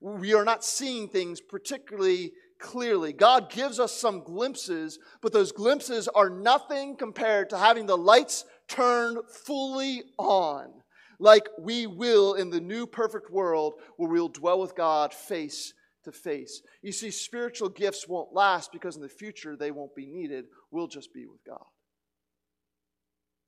We 0.00 0.32
are 0.34 0.44
not 0.44 0.64
seeing 0.64 1.08
things 1.08 1.40
particularly 1.40 2.32
clearly. 2.58 3.12
God 3.12 3.50
gives 3.50 3.78
us 3.78 3.92
some 3.92 4.22
glimpses, 4.22 4.98
but 5.20 5.32
those 5.32 5.52
glimpses 5.52 6.08
are 6.08 6.30
nothing 6.30 6.96
compared 6.96 7.50
to 7.50 7.58
having 7.58 7.86
the 7.86 7.96
lights 7.96 8.44
turned 8.68 9.18
fully 9.44 10.04
on, 10.18 10.72
like 11.18 11.48
we 11.58 11.86
will 11.86 12.34
in 12.34 12.50
the 12.50 12.60
new 12.60 12.86
perfect 12.86 13.30
world 13.30 13.74
where 13.96 14.10
we'll 14.10 14.28
dwell 14.28 14.60
with 14.60 14.76
God 14.76 15.12
face 15.12 15.74
to 16.04 16.12
face. 16.12 16.62
You 16.82 16.92
see, 16.92 17.10
spiritual 17.10 17.68
gifts 17.68 18.08
won't 18.08 18.32
last 18.32 18.72
because 18.72 18.96
in 18.96 19.02
the 19.02 19.08
future 19.08 19.56
they 19.56 19.70
won't 19.70 19.94
be 19.94 20.06
needed. 20.06 20.46
We'll 20.70 20.86
just 20.88 21.12
be 21.12 21.26
with 21.26 21.44
God. 21.44 21.64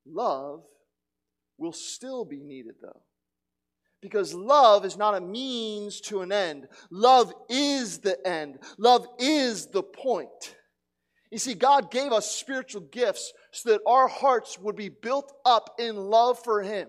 Love 0.06 0.64
will 1.58 1.72
still 1.72 2.24
be 2.24 2.40
needed, 2.40 2.74
though. 2.80 3.02
Because 4.00 4.32
love 4.32 4.86
is 4.86 4.96
not 4.96 5.14
a 5.14 5.20
means 5.20 6.00
to 6.02 6.22
an 6.22 6.32
end. 6.32 6.66
Love 6.90 7.32
is 7.50 7.98
the 7.98 8.16
end. 8.26 8.58
Love 8.78 9.06
is 9.18 9.66
the 9.66 9.82
point. 9.82 10.56
You 11.30 11.38
see, 11.38 11.54
God 11.54 11.90
gave 11.90 12.10
us 12.10 12.34
spiritual 12.34 12.80
gifts 12.80 13.32
so 13.52 13.70
that 13.70 13.82
our 13.86 14.08
hearts 14.08 14.58
would 14.58 14.74
be 14.74 14.88
built 14.88 15.32
up 15.44 15.74
in 15.78 15.96
love 15.96 16.42
for 16.42 16.62
Him. 16.62 16.88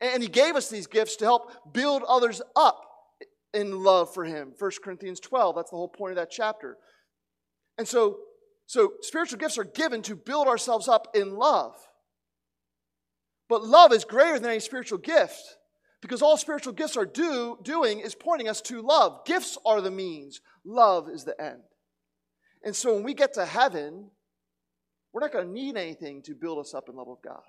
And 0.00 0.22
He 0.22 0.28
gave 0.28 0.56
us 0.56 0.68
these 0.68 0.86
gifts 0.86 1.16
to 1.16 1.24
help 1.24 1.72
build 1.72 2.02
others 2.08 2.40
up 2.54 2.84
in 3.52 3.82
love 3.82 4.12
for 4.12 4.24
Him. 4.24 4.52
1 4.58 4.70
Corinthians 4.82 5.20
12, 5.20 5.56
that's 5.56 5.70
the 5.70 5.76
whole 5.76 5.88
point 5.88 6.12
of 6.12 6.16
that 6.16 6.30
chapter. 6.30 6.76
And 7.76 7.86
so, 7.86 8.18
so 8.66 8.92
spiritual 9.00 9.38
gifts 9.38 9.58
are 9.58 9.64
given 9.64 10.02
to 10.02 10.16
build 10.16 10.46
ourselves 10.46 10.88
up 10.88 11.08
in 11.14 11.36
love. 11.36 11.74
But 13.48 13.64
love 13.64 13.92
is 13.92 14.04
greater 14.04 14.38
than 14.38 14.50
any 14.50 14.60
spiritual 14.60 14.98
gift 14.98 15.56
Because 16.00 16.22
all 16.22 16.36
spiritual 16.36 16.72
gifts 16.74 16.96
are 16.96 17.06
do, 17.06 17.58
doing 17.62 18.00
is 18.00 18.14
pointing 18.14 18.48
us 18.48 18.60
to 18.62 18.82
love. 18.82 19.24
Gifts 19.24 19.58
are 19.66 19.80
the 19.80 19.90
means, 19.90 20.40
love 20.64 21.08
is 21.08 21.24
the 21.24 21.40
end. 21.40 21.62
And 22.62 22.74
so 22.74 22.94
when 22.94 23.02
we 23.04 23.14
get 23.14 23.34
to 23.34 23.44
heaven, 23.44 24.10
we're 25.12 25.20
not 25.20 25.32
going 25.32 25.46
to 25.46 25.52
need 25.52 25.76
anything 25.76 26.22
to 26.22 26.34
build 26.34 26.58
us 26.58 26.74
up 26.74 26.88
in 26.88 26.96
love 26.96 27.08
of 27.08 27.22
God, 27.22 27.42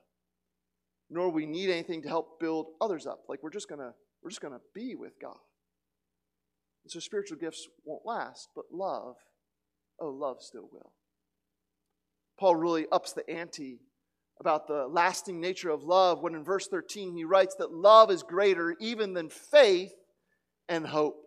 nor 1.10 1.30
we 1.30 1.46
need 1.46 1.70
anything 1.70 2.02
to 2.04 2.08
help 2.08 2.40
build 2.40 2.68
others 2.80 3.08
up. 3.08 3.22
Like 3.28 3.42
we're 3.42 3.50
just 3.50 3.68
to 3.80 3.94
we're 4.22 4.30
just 4.30 4.42
to 4.54 4.62
be 4.74 4.96
with 4.96 5.20
God. 5.22 5.38
And 6.84 6.92
so 6.92 7.00
spiritual 7.00 7.38
gifts 7.38 7.68
won't 7.86 8.06
last, 8.06 8.50
but 8.56 8.66
love, 8.72 9.16
oh, 10.00 10.10
love 10.10 10.38
still 10.42 10.70
will. 10.72 10.92
Paul 12.40 12.56
really 12.56 12.86
ups 12.92 13.14
the 13.14 13.30
ante 13.30 13.80
about 14.40 14.68
the 14.68 14.88
lasting 14.88 15.42
nature 15.42 15.70
of 15.70 15.84
love 15.84 16.22
when 16.22 16.36
in 16.36 16.44
verse 16.44 16.68
13 16.68 17.16
he 17.16 17.26
writes 17.26 17.56
that 17.56 17.74
love 17.74 18.10
is 18.10 18.24
greater 18.24 18.76
even 18.80 19.14
than 19.14 19.30
faith 19.30 19.94
and 20.70 20.88
hope. 20.88 21.18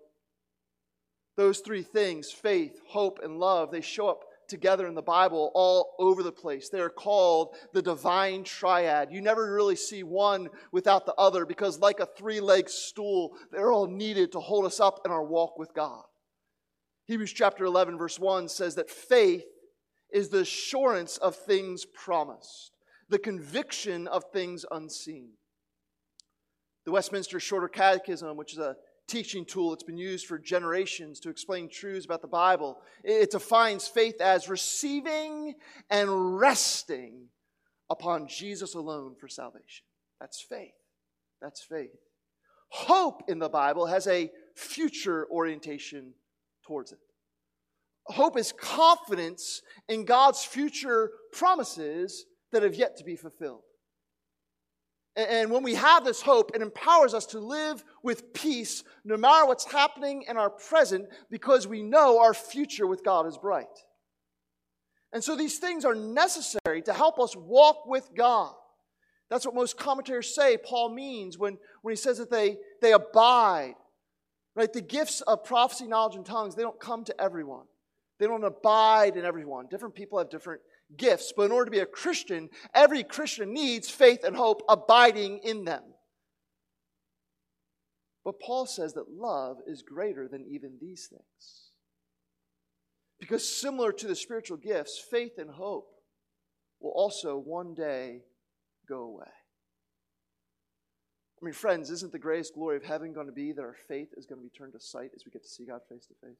Those 1.36 1.60
three 1.60 1.82
things, 1.82 2.30
faith, 2.30 2.80
hope, 2.88 3.18
and 3.22 3.38
love, 3.38 3.70
they 3.70 3.80
show 3.80 4.08
up 4.08 4.24
together 4.52 4.86
in 4.86 4.94
the 4.94 5.02
Bible 5.02 5.50
all 5.54 5.96
over 5.98 6.22
the 6.22 6.30
place. 6.30 6.68
They're 6.68 6.90
called 6.90 7.56
the 7.72 7.82
divine 7.82 8.44
triad. 8.44 9.10
You 9.10 9.20
never 9.20 9.52
really 9.52 9.74
see 9.74 10.04
one 10.04 10.48
without 10.70 11.06
the 11.06 11.14
other 11.14 11.44
because, 11.44 11.80
like 11.80 11.98
a 11.98 12.06
three 12.06 12.38
legged 12.38 12.70
stool, 12.70 13.32
they're 13.50 13.72
all 13.72 13.88
needed 13.88 14.30
to 14.32 14.40
hold 14.40 14.66
us 14.66 14.78
up 14.78 15.00
in 15.04 15.10
our 15.10 15.24
walk 15.24 15.58
with 15.58 15.74
God. 15.74 16.04
Hebrews 17.06 17.32
chapter 17.32 17.64
11, 17.64 17.98
verse 17.98 18.20
1 18.20 18.48
says 18.48 18.76
that 18.76 18.90
faith 18.90 19.44
is 20.12 20.28
the 20.28 20.40
assurance 20.40 21.16
of 21.16 21.34
things 21.34 21.84
promised, 21.86 22.72
the 23.08 23.18
conviction 23.18 24.06
of 24.06 24.24
things 24.32 24.64
unseen. 24.70 25.30
The 26.84 26.92
Westminster 26.92 27.40
Shorter 27.40 27.68
Catechism, 27.68 28.36
which 28.36 28.52
is 28.52 28.58
a 28.58 28.76
teaching 29.12 29.44
tool 29.44 29.70
that's 29.70 29.82
been 29.82 29.98
used 29.98 30.26
for 30.26 30.38
generations 30.38 31.20
to 31.20 31.28
explain 31.28 31.68
truths 31.68 32.06
about 32.06 32.22
the 32.22 32.28
Bible. 32.28 32.78
It 33.04 33.30
defines 33.30 33.86
faith 33.86 34.20
as 34.22 34.48
receiving 34.48 35.54
and 35.90 36.38
resting 36.40 37.28
upon 37.90 38.26
Jesus 38.26 38.74
alone 38.74 39.14
for 39.20 39.28
salvation. 39.28 39.84
That's 40.18 40.40
faith. 40.40 40.72
That's 41.42 41.62
faith. 41.62 41.90
Hope 42.70 43.24
in 43.28 43.38
the 43.38 43.50
Bible 43.50 43.84
has 43.84 44.06
a 44.06 44.30
future 44.56 45.26
orientation 45.30 46.14
towards 46.66 46.92
it. 46.92 46.98
Hope 48.06 48.38
is 48.38 48.52
confidence 48.52 49.60
in 49.90 50.06
God's 50.06 50.42
future 50.42 51.10
promises 51.32 52.24
that 52.50 52.62
have 52.62 52.74
yet 52.74 52.96
to 52.96 53.04
be 53.04 53.16
fulfilled. 53.16 53.60
And 55.14 55.50
when 55.50 55.62
we 55.62 55.74
have 55.74 56.04
this 56.04 56.22
hope, 56.22 56.52
it 56.54 56.62
empowers 56.62 57.12
us 57.12 57.26
to 57.26 57.38
live 57.38 57.84
with 58.02 58.32
peace 58.32 58.82
no 59.04 59.16
matter 59.16 59.46
what's 59.46 59.70
happening 59.70 60.24
in 60.26 60.38
our 60.38 60.48
present 60.48 61.06
because 61.30 61.66
we 61.66 61.82
know 61.82 62.20
our 62.20 62.32
future 62.32 62.86
with 62.86 63.04
God 63.04 63.26
is 63.26 63.36
bright. 63.36 63.66
And 65.12 65.22
so 65.22 65.36
these 65.36 65.58
things 65.58 65.84
are 65.84 65.94
necessary 65.94 66.80
to 66.82 66.94
help 66.94 67.20
us 67.20 67.36
walk 67.36 67.86
with 67.86 68.08
God. 68.16 68.54
That's 69.28 69.44
what 69.44 69.54
most 69.54 69.76
commentators 69.76 70.34
say 70.34 70.56
Paul 70.56 70.90
means 70.94 71.36
when, 71.36 71.58
when 71.82 71.92
he 71.92 71.96
says 71.96 72.18
that 72.18 72.30
they, 72.30 72.56
they 72.80 72.92
abide. 72.92 73.74
Right? 74.54 74.72
The 74.72 74.80
gifts 74.80 75.20
of 75.22 75.44
prophecy, 75.44 75.86
knowledge, 75.86 76.16
and 76.16 76.26
tongues, 76.26 76.54
they 76.54 76.62
don't 76.62 76.80
come 76.80 77.04
to 77.04 77.20
everyone. 77.20 77.64
They 78.18 78.26
don't 78.26 78.44
abide 78.44 79.16
in 79.16 79.24
everyone. 79.24 79.66
Different 79.70 79.94
people 79.94 80.18
have 80.18 80.30
different 80.30 80.60
gifts, 80.96 81.32
but 81.36 81.44
in 81.44 81.52
order 81.52 81.66
to 81.66 81.70
be 81.70 81.78
a 81.78 81.86
Christian, 81.86 82.50
every 82.74 83.04
Christian 83.04 83.52
needs 83.52 83.90
faith 83.90 84.24
and 84.24 84.36
hope 84.36 84.62
abiding 84.68 85.40
in 85.44 85.64
them. 85.64 85.82
But 88.24 88.40
Paul 88.40 88.66
says 88.66 88.94
that 88.94 89.10
love 89.10 89.58
is 89.66 89.82
greater 89.82 90.28
than 90.28 90.46
even 90.48 90.78
these 90.80 91.06
things. 91.06 91.70
Because 93.18 93.48
similar 93.48 93.92
to 93.92 94.06
the 94.06 94.16
spiritual 94.16 94.56
gifts, 94.56 94.98
faith 95.10 95.38
and 95.38 95.50
hope 95.50 95.88
will 96.80 96.92
also 96.92 97.36
one 97.36 97.74
day 97.74 98.22
go 98.88 99.02
away. 99.02 99.30
I 101.40 101.44
mean, 101.44 101.54
friends, 101.54 101.90
isn't 101.90 102.12
the 102.12 102.18
greatest 102.20 102.54
glory 102.54 102.76
of 102.76 102.84
heaven 102.84 103.12
going 103.12 103.26
to 103.26 103.32
be 103.32 103.52
that 103.52 103.62
our 103.62 103.76
faith 103.88 104.10
is 104.16 104.26
going 104.26 104.40
to 104.40 104.44
be 104.44 104.56
turned 104.56 104.74
to 104.74 104.80
sight 104.80 105.10
as 105.14 105.24
we 105.24 105.32
get 105.32 105.42
to 105.42 105.48
see 105.48 105.64
God 105.64 105.80
face 105.88 106.06
to 106.06 106.14
face? 106.24 106.38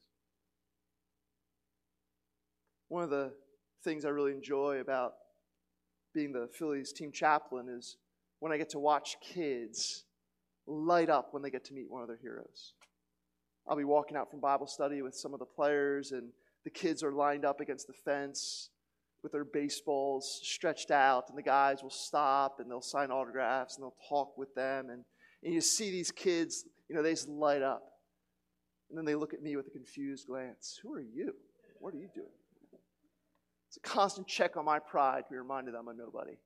One 2.87 3.03
of 3.03 3.09
the 3.09 3.33
things 3.83 4.05
I 4.05 4.09
really 4.09 4.31
enjoy 4.31 4.79
about 4.79 5.13
being 6.13 6.31
the 6.31 6.47
Phillies 6.57 6.93
team 6.93 7.11
chaplain 7.11 7.67
is 7.69 7.97
when 8.39 8.51
I 8.51 8.57
get 8.57 8.69
to 8.69 8.79
watch 8.79 9.17
kids 9.21 10.05
light 10.67 11.09
up 11.09 11.33
when 11.33 11.43
they 11.43 11.49
get 11.49 11.65
to 11.65 11.73
meet 11.73 11.89
one 11.89 12.01
of 12.01 12.07
their 12.07 12.19
heroes. 12.21 12.73
I'll 13.67 13.77
be 13.77 13.83
walking 13.83 14.17
out 14.17 14.29
from 14.29 14.39
Bible 14.39 14.67
study 14.67 15.01
with 15.01 15.15
some 15.15 15.33
of 15.33 15.39
the 15.39 15.45
players, 15.45 16.11
and 16.11 16.29
the 16.63 16.69
kids 16.69 17.03
are 17.03 17.11
lined 17.11 17.45
up 17.45 17.61
against 17.61 17.87
the 17.87 17.93
fence 17.93 18.69
with 19.21 19.31
their 19.31 19.45
baseballs 19.45 20.41
stretched 20.43 20.91
out, 20.91 21.29
and 21.29 21.37
the 21.37 21.43
guys 21.43 21.81
will 21.81 21.89
stop 21.89 22.59
and 22.59 22.69
they'll 22.69 22.81
sign 22.81 23.09
autographs 23.09 23.75
and 23.75 23.83
they'll 23.83 23.95
talk 24.09 24.37
with 24.37 24.53
them. 24.53 24.89
And, 24.89 25.05
and 25.43 25.53
you 25.53 25.61
see 25.61 25.91
these 25.91 26.11
kids, 26.11 26.65
you 26.89 26.95
know, 26.95 27.01
they 27.01 27.11
just 27.11 27.29
light 27.29 27.61
up. 27.61 27.83
And 28.89 28.97
then 28.97 29.05
they 29.05 29.15
look 29.15 29.33
at 29.33 29.41
me 29.41 29.55
with 29.55 29.67
a 29.67 29.71
confused 29.71 30.27
glance 30.27 30.79
Who 30.83 30.93
are 30.93 31.01
you? 31.01 31.33
What 31.79 31.93
are 31.93 31.97
you 31.97 32.09
doing? 32.13 32.27
It's 33.73 33.77
a 33.77 33.89
constant 33.89 34.27
check 34.27 34.55
on 34.55 34.65
my 34.65 34.77
pride 34.77 35.23
to 35.25 35.31
be 35.31 35.37
reminded 35.37 35.73
that 35.73 35.79
I'm 35.79 35.87
a 35.87 35.95
nobody. 35.95 36.37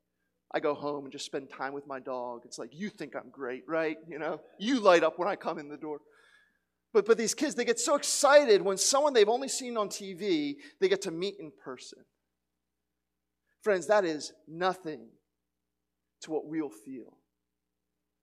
I 0.53 0.61
go 0.61 0.73
home 0.73 1.03
and 1.03 1.11
just 1.11 1.25
spend 1.25 1.49
time 1.49 1.73
with 1.73 1.85
my 1.85 1.99
dog. 1.99 2.43
It's 2.45 2.57
like, 2.57 2.69
you 2.71 2.87
think 2.87 3.17
I'm 3.17 3.29
great, 3.29 3.63
right? 3.67 3.97
You 4.07 4.17
know, 4.17 4.39
you 4.57 4.79
light 4.79 5.03
up 5.03 5.19
when 5.19 5.27
I 5.27 5.35
come 5.35 5.59
in 5.59 5.67
the 5.67 5.75
door. 5.75 5.99
But, 6.93 7.05
but 7.05 7.17
these 7.17 7.33
kids, 7.33 7.53
they 7.53 7.65
get 7.65 7.81
so 7.81 7.95
excited 7.95 8.61
when 8.61 8.77
someone 8.77 9.11
they've 9.11 9.27
only 9.27 9.49
seen 9.49 9.75
on 9.75 9.89
TV, 9.89 10.55
they 10.79 10.87
get 10.87 11.01
to 11.01 11.11
meet 11.11 11.35
in 11.37 11.51
person. 11.61 11.99
Friends, 13.61 13.87
that 13.87 14.05
is 14.05 14.31
nothing 14.47 15.09
to 16.21 16.31
what 16.31 16.45
we'll 16.45 16.69
feel 16.69 17.17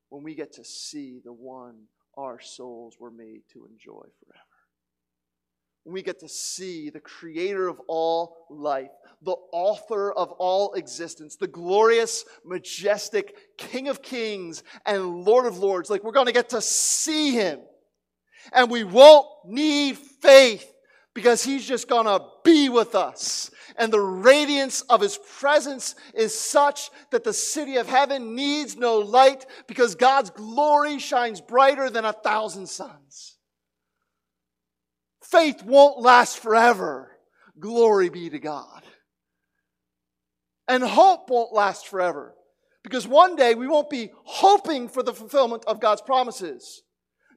when 0.09 0.23
we 0.23 0.35
get 0.35 0.55
to 0.55 0.65
see 0.65 1.21
the 1.23 1.35
one 1.35 1.89
our 2.17 2.41
souls 2.41 2.97
were 2.99 3.11
made 3.11 3.43
to 3.53 3.67
enjoy 3.67 4.07
forever 4.25 4.54
we 5.85 6.03
get 6.03 6.21
to 6.21 6.29
see 6.29 6.91
the 6.91 7.01
creator 7.01 7.69
of 7.69 7.81
all 7.89 8.47
life, 8.51 8.91
the 9.23 9.37
author 9.53 10.13
of 10.13 10.33
all 10.33 10.75
existence, 10.75 11.37
the 11.37 11.47
glorious, 11.47 12.25
majestic 12.45 13.37
King 13.59 13.89
of 13.89 14.03
kings 14.03 14.63
and 14.87 15.25
Lord 15.25 15.47
of 15.47 15.59
lords. 15.59 15.91
Like 15.91 16.03
we're 16.03 16.13
going 16.13 16.27
to 16.27 16.33
get 16.33 16.51
to 16.51 16.61
see 16.61 17.33
him. 17.33 17.61
And 18.53 18.71
we 18.71 18.85
won't 18.85 19.27
need 19.47 19.97
faith 19.97 20.71
because 21.15 21.45
he's 21.45 21.67
just 21.67 21.89
going 21.89 22.07
to 22.07 22.25
be 22.43 22.69
with 22.69 22.95
us. 22.95 23.51
And 23.77 23.93
the 23.93 24.01
radiance 24.01 24.83
of 24.83 25.01
his 25.01 25.19
presence 25.39 25.95
is 26.15 26.39
such 26.39 26.91
that 27.11 27.25
the 27.25 27.33
city 27.33 27.77
of 27.77 27.89
heaven 27.89 28.35
needs 28.35 28.77
no 28.77 28.99
light 28.99 29.47
because 29.67 29.95
God's 29.95 30.31
glory 30.31 30.99
shines 30.99 31.41
brighter 31.41 31.91
than 31.91 32.05
a 32.05 32.13
thousand 32.13 32.69
suns. 32.69 33.34
Faith 35.35 35.65
won't 35.65 36.01
last 36.01 36.39
forever. 36.39 37.11
Glory 37.59 38.09
be 38.09 38.31
to 38.31 38.39
God. 38.39 38.83
And 40.69 40.81
hope 40.81 41.29
won't 41.29 41.53
last 41.53 41.89
forever. 41.89 42.35
Because 42.85 43.09
one 43.09 43.35
day 43.35 43.57
we 43.57 43.67
won't 43.67 43.91
be 43.91 44.13
hoping 44.23 44.89
for 44.89 45.03
the 45.03 45.13
fulfillment 45.13 45.65
of 45.67 45.81
God's 45.81 46.03
promises. 46.03 46.83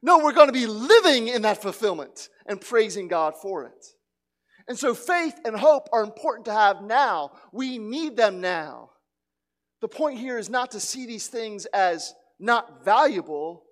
No, 0.00 0.18
we're 0.18 0.32
going 0.32 0.46
to 0.46 0.52
be 0.52 0.66
living 0.66 1.26
in 1.26 1.42
that 1.42 1.60
fulfillment 1.60 2.28
and 2.46 2.60
praising 2.60 3.08
God 3.08 3.34
for 3.42 3.64
it. 3.64 3.86
And 4.68 4.78
so 4.78 4.94
faith 4.94 5.34
and 5.44 5.56
hope 5.56 5.88
are 5.92 6.04
important 6.04 6.44
to 6.44 6.52
have 6.52 6.82
now. 6.82 7.32
We 7.50 7.78
need 7.78 8.16
them 8.16 8.40
now. 8.40 8.90
The 9.80 9.88
point 9.88 10.20
here 10.20 10.38
is 10.38 10.48
not 10.48 10.70
to 10.70 10.80
see 10.80 11.04
these 11.04 11.26
things 11.26 11.66
as 11.66 12.14
not 12.38 12.84
valuable, 12.84 13.64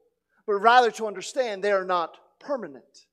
but 0.49 0.55
rather 0.55 0.91
to 0.91 1.07
understand 1.07 1.63
they 1.63 1.71
are 1.71 1.85
not 1.85 2.17
permanent. 2.41 3.06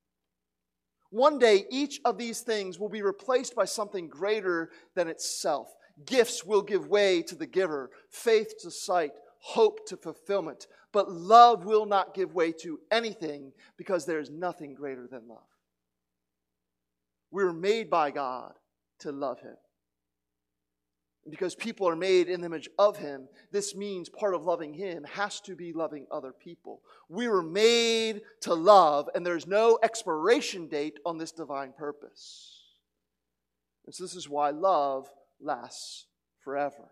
One 1.14 1.38
day, 1.38 1.68
each 1.70 2.02
of 2.06 2.18
these 2.18 2.42
things 2.42 2.80
will 2.80 2.90
be 2.90 3.04
replaced 3.04 3.54
by 3.56 3.66
something 3.66 4.08
greater 4.08 4.72
than 4.96 5.08
itself. 5.08 5.76
Gifts 6.08 6.44
will 6.44 6.64
give 6.64 6.88
way 6.88 7.22
to 7.22 7.36
the 7.36 7.46
giver, 7.46 7.92
faith 8.10 8.56
to 8.64 8.72
sight, 8.72 9.12
hope 9.38 9.86
to 9.90 9.96
fulfillment. 9.96 10.66
But 10.92 11.12
love 11.12 11.66
will 11.66 11.86
not 11.86 12.16
give 12.16 12.34
way 12.34 12.52
to 12.64 12.80
anything 12.90 13.52
because 13.78 14.08
there 14.08 14.20
is 14.20 14.32
nothing 14.32 14.74
greater 14.74 15.06
than 15.06 15.28
love. 15.28 15.46
We 17.30 17.44
were 17.44 17.54
made 17.54 17.92
by 17.92 18.10
God 18.10 18.54
to 19.02 19.12
love 19.12 19.40
Him 19.40 19.58
because 21.30 21.56
people 21.56 21.88
are 21.88 21.96
made 21.96 22.28
in 22.28 22.42
the 22.42 22.48
image 22.48 22.70
of 22.78 22.98
him, 22.98 23.28
this 23.52 23.76
means 23.76 24.10
part 24.10 24.34
of 24.34 24.44
loving 24.44 24.74
him 24.74 25.06
has 25.14 25.40
to 25.42 25.56
be 25.56 25.72
loving 25.72 26.06
other 26.12 26.34
people. 26.34 26.82
We 27.08 27.28
were 27.28 27.44
made 27.44 28.22
to 28.42 28.54
love, 28.54 29.10
and 29.16 29.26
there's 29.26 29.48
no 29.48 29.80
expiration 29.82 30.68
date 30.68 31.00
on 31.06 31.18
this 31.18 31.32
divine 31.32 31.74
purpose. 31.78 32.62
And 33.86 33.96
so, 33.96 34.04
this 34.04 34.16
is 34.16 34.28
why 34.28 34.50
love 34.50 35.08
lasts 35.42 36.08
forever. 36.44 36.90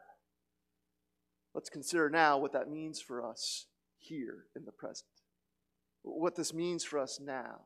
Let's 1.53 1.69
consider 1.69 2.09
now 2.09 2.37
what 2.37 2.53
that 2.53 2.69
means 2.69 3.01
for 3.01 3.25
us 3.25 3.65
here 3.97 4.45
in 4.55 4.63
the 4.63 4.71
present. 4.71 5.09
What 6.03 6.35
this 6.35 6.53
means 6.53 6.83
for 6.83 6.99
us 6.99 7.19
now. 7.21 7.61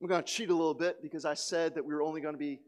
I'm 0.00 0.06
going 0.06 0.22
to 0.22 0.32
cheat 0.32 0.50
a 0.50 0.54
little 0.54 0.74
bit 0.74 1.02
because 1.02 1.24
I 1.24 1.34
said 1.34 1.74
that 1.74 1.84
we 1.84 1.92
were 1.92 2.02
only 2.02 2.20
going 2.20 2.34
to 2.34 2.38
be 2.38 2.60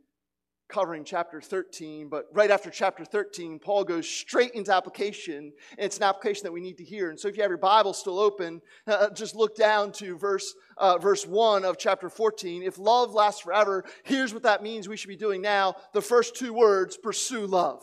covering 0.71 1.05
chapter 1.05 1.41
13, 1.41 2.09
but 2.09 2.27
right 2.33 2.51
after 2.51 2.71
chapter 2.71 3.05
13, 3.05 3.59
Paul 3.59 3.85
goes 3.85 4.09
straight 4.09 4.53
into 4.53 4.73
application. 4.75 5.53
And 5.77 5.87
it's 5.87 5.97
an 5.97 6.05
application 6.05 6.45
that 6.45 6.53
we 6.53 6.61
need 6.61 6.79
to 6.79 6.85
hear. 6.85 7.11
And 7.11 7.19
so 7.19 7.29
if 7.29 7.37
you 7.37 7.43
have 7.43 7.51
your 7.51 7.59
Bible 7.59 7.93
still 7.93 8.19
open, 8.19 8.63
uh, 8.87 9.11
just 9.11 9.35
look 9.35 9.57
down 9.57 9.93
to 9.93 10.17
verse, 10.17 10.55
uh, 10.77 10.99
verse 10.99 11.27
1 11.27 11.65
of 11.65 11.77
chapter 11.79 12.09
14. 12.09 12.63
If 12.63 12.79
love 12.79 13.13
lasts 13.13 13.43
forever, 13.43 13.85
here's 14.05 14.33
what 14.33 14.45
that 14.45 14.63
means 14.63 14.89
we 14.89 14.97
should 14.97 15.09
be 15.09 15.17
doing 15.17 15.43
now. 15.43 15.75
The 15.93 16.03
first 16.03 16.37
two 16.37 16.53
words 16.53 16.97
pursue 16.97 17.47
love. 17.47 17.83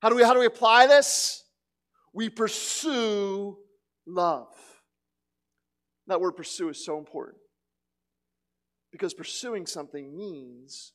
How 0.00 0.08
do 0.08 0.16
we, 0.16 0.22
how 0.22 0.34
do 0.34 0.40
we 0.40 0.46
apply 0.46 0.86
this? 0.86 1.44
We 2.12 2.28
pursue 2.28 3.58
love. 4.06 4.54
That 6.06 6.20
word 6.20 6.32
pursue 6.32 6.68
is 6.68 6.84
so 6.84 6.98
important 6.98 7.38
because 8.92 9.12
pursuing 9.12 9.66
something 9.66 10.16
means 10.16 10.92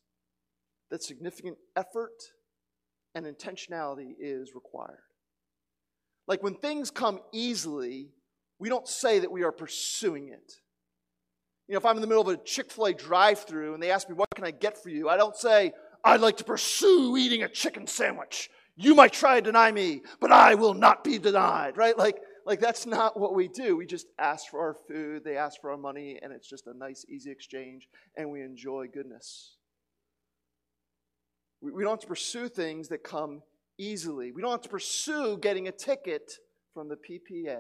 that 0.90 1.04
significant 1.04 1.58
effort 1.76 2.14
and 3.16 3.26
intentionality 3.26 4.14
is 4.20 4.54
required. 4.56 5.04
Like 6.28 6.44
when 6.44 6.56
things 6.56 6.92
come 6.92 7.20
easily, 7.32 8.10
we 8.60 8.70
don't 8.70 8.88
say 8.88 9.20
that 9.20 9.32
we 9.32 9.44
are 9.44 9.52
pursuing 9.52 10.30
it. 10.30 10.54
You 11.68 11.74
know, 11.74 11.80
if 11.80 11.86
I'm 11.86 11.96
in 11.96 12.02
the 12.02 12.08
middle 12.08 12.22
of 12.22 12.28
a 12.28 12.38
Chick 12.38 12.72
fil 12.72 12.86
A 12.86 12.94
drive 12.94 13.40
through 13.40 13.74
and 13.74 13.82
they 13.82 13.92
ask 13.92 14.10
me, 14.10 14.16
What 14.16 14.30
can 14.36 14.44
I 14.44 14.52
get 14.52 14.82
for 14.82 14.90
you? 14.90 15.10
I 15.10 15.18
don't 15.18 15.36
say, 15.36 15.72
I'd 16.04 16.22
like 16.22 16.38
to 16.38 16.44
pursue 16.44 17.16
eating 17.18 17.44
a 17.44 17.50
chicken 17.50 17.88
sandwich. 17.88 18.50
You 18.76 18.96
might 18.96 19.12
try 19.12 19.36
to 19.36 19.42
deny 19.42 19.72
me, 19.72 20.02
but 20.20 20.32
I 20.32 20.56
will 20.56 20.74
not 20.74 21.04
be 21.04 21.20
denied, 21.20 21.78
right? 21.78 21.98
Like, 21.98 22.18
like 22.46 22.60
that's 22.60 22.86
not 22.86 23.20
what 23.20 23.36
we 23.36 23.48
do. 23.48 23.76
We 23.76 23.86
just 23.86 24.08
ask 24.18 24.50
for 24.50 24.60
our 24.62 24.74
food, 24.88 25.24
they 25.24 25.36
ask 25.36 25.60
for 25.60 25.72
our 25.72 25.78
money, 25.78 26.18
and 26.22 26.32
it's 26.32 26.50
just 26.50 26.66
a 26.68 26.74
nice, 26.78 27.06
easy 27.10 27.30
exchange, 27.30 27.90
and 28.16 28.32
we 28.32 28.42
enjoy 28.42 28.88
goodness. 28.92 29.58
We 31.62 31.84
don't 31.84 31.92
have 31.92 32.00
to 32.00 32.08
pursue 32.08 32.48
things 32.48 32.88
that 32.90 33.04
come 33.04 33.42
easily. 33.78 34.32
We 34.32 34.42
don't 34.42 34.52
have 34.52 34.62
to 34.62 34.70
pursue 34.70 35.38
getting 35.38 35.68
a 35.68 35.72
ticket 35.72 36.32
from 36.74 36.88
the 36.88 36.96
PPA. 36.96 37.60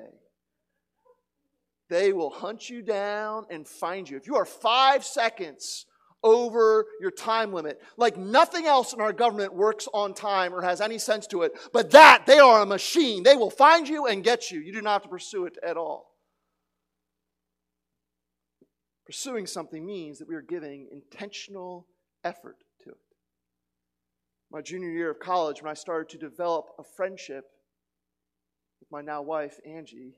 They 1.89 2.13
will 2.13 2.29
hunt 2.29 2.69
you 2.69 2.81
down 2.81 3.45
and 3.49 3.67
find 3.67 4.09
you. 4.09 4.15
If 4.15 4.27
you 4.27 4.35
are 4.35 4.45
five 4.45 5.03
seconds 5.03 5.85
over 6.21 6.85
your 7.01 7.12
time 7.12 7.51
limit, 7.51 7.81
like 7.97 8.15
nothing 8.15 8.67
else 8.67 8.93
in 8.93 9.01
our 9.01 9.13
government 9.13 9.53
works 9.53 9.88
on 9.93 10.13
time 10.13 10.53
or 10.53 10.62
has 10.62 10.81
any 10.81 10.99
sense 10.99 11.25
to 11.27 11.41
it, 11.41 11.53
but 11.73 11.91
that, 11.91 12.25
they 12.27 12.39
are 12.39 12.62
a 12.62 12.65
machine. 12.65 13.23
They 13.23 13.35
will 13.35 13.49
find 13.49 13.88
you 13.88 14.05
and 14.05 14.23
get 14.23 14.51
you. 14.51 14.59
You 14.59 14.71
do 14.71 14.81
not 14.81 14.93
have 14.93 15.03
to 15.03 15.09
pursue 15.09 15.45
it 15.45 15.57
at 15.65 15.77
all. 15.77 16.12
Pursuing 19.05 19.47
something 19.47 19.83
means 19.83 20.19
that 20.19 20.27
we 20.27 20.35
are 20.35 20.41
giving 20.41 20.88
intentional 20.91 21.88
effort 22.23 22.57
my 24.51 24.62
junior 24.62 24.89
year 24.89 25.12
of 25.12 25.19
college, 25.19 25.62
when 25.62 25.71
I 25.71 25.75
started 25.75 26.09
to 26.09 26.17
develop 26.17 26.65
a 26.79 26.83
friendship 26.83 27.45
with 28.79 28.91
my 28.91 29.01
now 29.01 29.21
wife, 29.21 29.59
Angie, 29.65 30.15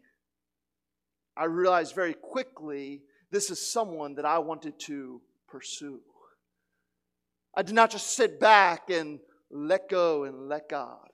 I 1.36 1.46
realized 1.46 1.96
very 1.96 2.14
quickly 2.14 3.02
this 3.32 3.50
is 3.50 3.72
someone 3.72 4.16
that 4.16 4.26
I 4.26 4.40
wanted 4.40 4.80
to 4.82 5.22
pursue. 5.48 6.00
I 7.56 7.64
did 7.64 7.76
not 7.76 7.92
just 7.92 8.16
sit 8.16 8.40
back 8.40 8.90
and 8.90 9.20
let 9.50 9.90
go 9.90 10.24
and 10.24 10.48
let 10.48 10.70
God. 10.70 11.11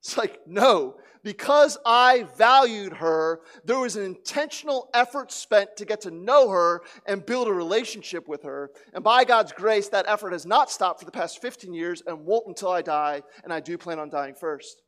It's 0.00 0.16
like, 0.16 0.40
no, 0.46 0.96
because 1.22 1.76
I 1.84 2.26
valued 2.38 2.94
her, 2.94 3.40
there 3.64 3.78
was 3.78 3.96
an 3.96 4.04
intentional 4.04 4.88
effort 4.94 5.30
spent 5.30 5.76
to 5.76 5.84
get 5.84 6.00
to 6.02 6.10
know 6.10 6.48
her 6.48 6.80
and 7.06 7.24
build 7.24 7.48
a 7.48 7.52
relationship 7.52 8.26
with 8.26 8.42
her. 8.44 8.70
And 8.94 9.04
by 9.04 9.24
God's 9.24 9.52
grace, 9.52 9.88
that 9.90 10.06
effort 10.08 10.32
has 10.32 10.46
not 10.46 10.70
stopped 10.70 11.00
for 11.00 11.04
the 11.04 11.12
past 11.12 11.42
15 11.42 11.74
years 11.74 12.02
and 12.06 12.24
won't 12.24 12.46
until 12.46 12.70
I 12.70 12.80
die, 12.80 13.22
and 13.44 13.52
I 13.52 13.60
do 13.60 13.76
plan 13.76 13.98
on 13.98 14.08
dying 14.08 14.34
first. 14.34 14.80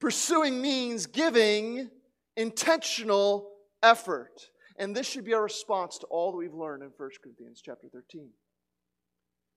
Pursuing 0.00 0.60
means 0.60 1.06
giving 1.06 1.88
intentional 2.36 3.48
effort. 3.84 4.48
And 4.76 4.96
this 4.96 5.06
should 5.06 5.24
be 5.24 5.34
our 5.34 5.42
response 5.44 5.98
to 5.98 6.06
all 6.06 6.32
that 6.32 6.38
we've 6.38 6.52
learned 6.52 6.82
in 6.82 6.90
1 6.96 7.10
Corinthians 7.22 7.62
chapter 7.64 7.86
13. 7.92 8.30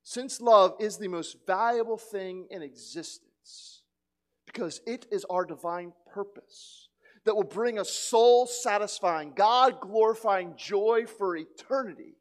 Since 0.07 0.39
love 0.39 0.75
is 0.79 0.97
the 0.97 1.07
most 1.07 1.35
valuable 1.47 1.97
thing 1.97 2.45
in 2.51 2.61
existence, 2.61 3.81
because 4.45 4.79
it 4.85 5.07
is 5.11 5.25
our 5.31 5.45
divine 5.45 5.93
purpose 6.13 6.89
that 7.25 7.35
will 7.35 7.43
bring 7.43 7.79
us 7.79 7.89
soul 7.89 8.45
satisfying, 8.45 9.33
God 9.35 9.81
glorifying 9.81 10.53
joy 10.55 11.07
for 11.07 11.35
eternity. 11.35 12.17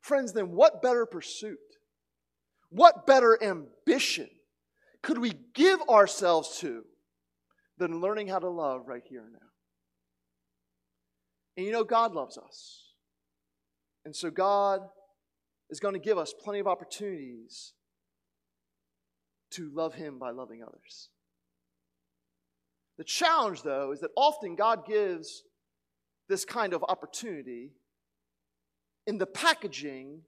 Friends, 0.00 0.32
then 0.32 0.52
what 0.52 0.80
better 0.80 1.04
pursuit? 1.04 1.58
What 2.70 3.06
better 3.06 3.38
ambition 3.42 4.30
could 5.02 5.18
we 5.18 5.34
give 5.52 5.80
ourselves 5.90 6.58
to 6.60 6.84
than 7.76 8.00
learning 8.00 8.28
how 8.28 8.38
to 8.38 8.48
love 8.48 8.88
right 8.88 9.04
here 9.06 9.24
and 9.24 9.34
now? 9.34 9.38
And 11.58 11.66
you 11.66 11.72
know, 11.72 11.84
God 11.84 12.14
loves 12.14 12.38
us. 12.38 12.94
And 14.06 14.16
so 14.16 14.30
God 14.30 14.80
is 15.70 15.80
going 15.80 15.94
to 15.94 16.00
give 16.00 16.18
us 16.18 16.32
plenty 16.32 16.58
of 16.58 16.66
opportunities 16.66 17.74
to 19.50 19.70
love 19.70 19.94
Him 19.94 20.18
by 20.18 20.30
loving 20.30 20.62
others. 20.62 21.10
The 22.96 23.04
challenge, 23.04 23.62
though, 23.62 23.92
is 23.92 24.00
that 24.00 24.10
often 24.16 24.56
God 24.56 24.86
gives 24.86 25.44
this 26.28 26.44
kind 26.44 26.74
of 26.74 26.84
opportunity 26.88 27.72
in 29.06 29.18
the 29.18 29.26
packaging 29.26 30.22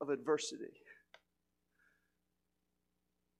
of 0.00 0.10
adversity. 0.10 0.72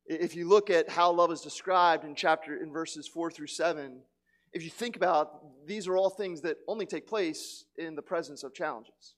If 0.06 0.34
you 0.36 0.48
look 0.48 0.70
at 0.70 0.88
how 0.88 1.12
love 1.12 1.32
is 1.32 1.40
described 1.40 2.04
in 2.04 2.14
chapter 2.14 2.62
in 2.62 2.72
verses 2.72 3.08
4 3.08 3.30
through 3.30 3.48
7, 3.48 4.00
if 4.52 4.62
you 4.62 4.70
think 4.70 4.96
about 4.96 5.66
these 5.66 5.86
are 5.88 5.96
all 5.96 6.10
things 6.10 6.40
that 6.42 6.56
only 6.68 6.86
take 6.86 7.06
place 7.06 7.64
in 7.76 7.94
the 7.94 8.02
presence 8.02 8.42
of 8.42 8.54
challenges. 8.54 9.15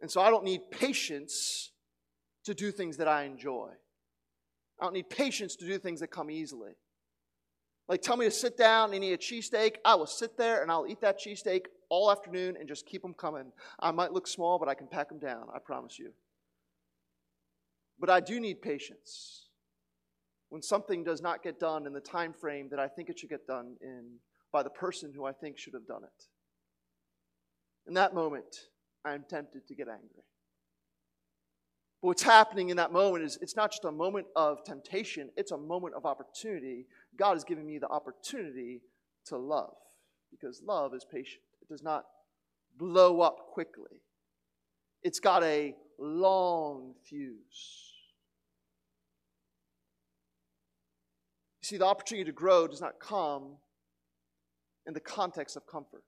And 0.00 0.10
so 0.10 0.20
I 0.20 0.30
don't 0.30 0.44
need 0.44 0.70
patience 0.70 1.70
to 2.44 2.54
do 2.54 2.70
things 2.70 2.96
that 2.98 3.08
I 3.08 3.24
enjoy. 3.24 3.70
I 4.80 4.84
don't 4.84 4.94
need 4.94 5.08
patience 5.08 5.56
to 5.56 5.66
do 5.66 5.78
things 5.78 6.00
that 6.00 6.08
come 6.08 6.30
easily. 6.30 6.72
Like, 7.88 8.02
tell 8.02 8.16
me 8.16 8.26
to 8.26 8.30
sit 8.30 8.56
down 8.56 8.92
and 8.92 9.04
eat 9.04 9.12
a 9.12 9.18
cheesesteak. 9.18 9.76
I 9.84 9.94
will 9.94 10.06
sit 10.06 10.36
there 10.36 10.62
and 10.62 10.70
I'll 10.70 10.86
eat 10.86 11.00
that 11.00 11.20
cheesesteak 11.20 11.66
all 11.88 12.10
afternoon 12.10 12.56
and 12.58 12.68
just 12.68 12.84
keep 12.84 13.02
them 13.02 13.14
coming. 13.14 13.52
I 13.78 13.92
might 13.92 14.12
look 14.12 14.26
small, 14.26 14.58
but 14.58 14.68
I 14.68 14.74
can 14.74 14.88
pack 14.88 15.08
them 15.08 15.18
down. 15.18 15.46
I 15.54 15.60
promise 15.60 15.98
you. 15.98 16.12
But 17.98 18.10
I 18.10 18.20
do 18.20 18.40
need 18.40 18.60
patience 18.60 19.46
when 20.48 20.62
something 20.62 21.04
does 21.04 21.22
not 21.22 21.42
get 21.42 21.58
done 21.58 21.86
in 21.86 21.92
the 21.92 22.00
time 22.00 22.32
frame 22.32 22.68
that 22.70 22.78
I 22.78 22.88
think 22.88 23.08
it 23.08 23.18
should 23.18 23.30
get 23.30 23.46
done 23.46 23.76
in 23.80 24.16
by 24.52 24.62
the 24.62 24.70
person 24.70 25.12
who 25.14 25.24
I 25.24 25.32
think 25.32 25.58
should 25.58 25.74
have 25.74 25.86
done 25.86 26.02
it. 26.04 26.24
In 27.86 27.94
that 27.94 28.14
moment, 28.14 28.68
I'm 29.06 29.24
tempted 29.28 29.66
to 29.68 29.74
get 29.74 29.88
angry. 29.88 30.24
But 32.02 32.08
what's 32.08 32.22
happening 32.22 32.70
in 32.70 32.76
that 32.76 32.92
moment 32.92 33.24
is 33.24 33.38
it's 33.40 33.56
not 33.56 33.70
just 33.70 33.84
a 33.84 33.92
moment 33.92 34.26
of 34.34 34.64
temptation, 34.64 35.30
it's 35.36 35.52
a 35.52 35.56
moment 35.56 35.94
of 35.94 36.04
opportunity. 36.04 36.86
God 37.16 37.36
is 37.36 37.44
giving 37.44 37.66
me 37.66 37.78
the 37.78 37.88
opportunity 37.88 38.82
to 39.26 39.36
love 39.36 39.74
because 40.30 40.60
love 40.64 40.92
is 40.92 41.04
patient, 41.04 41.42
it 41.62 41.68
does 41.68 41.82
not 41.82 42.04
blow 42.76 43.20
up 43.20 43.48
quickly, 43.52 44.02
it's 45.02 45.20
got 45.20 45.42
a 45.42 45.74
long 45.98 46.94
fuse. 47.08 47.92
You 51.62 51.66
see, 51.68 51.76
the 51.78 51.86
opportunity 51.86 52.24
to 52.24 52.32
grow 52.32 52.66
does 52.66 52.80
not 52.80 53.00
come 53.00 53.56
in 54.86 54.94
the 54.94 55.00
context 55.00 55.56
of 55.56 55.66
comfort. 55.66 56.04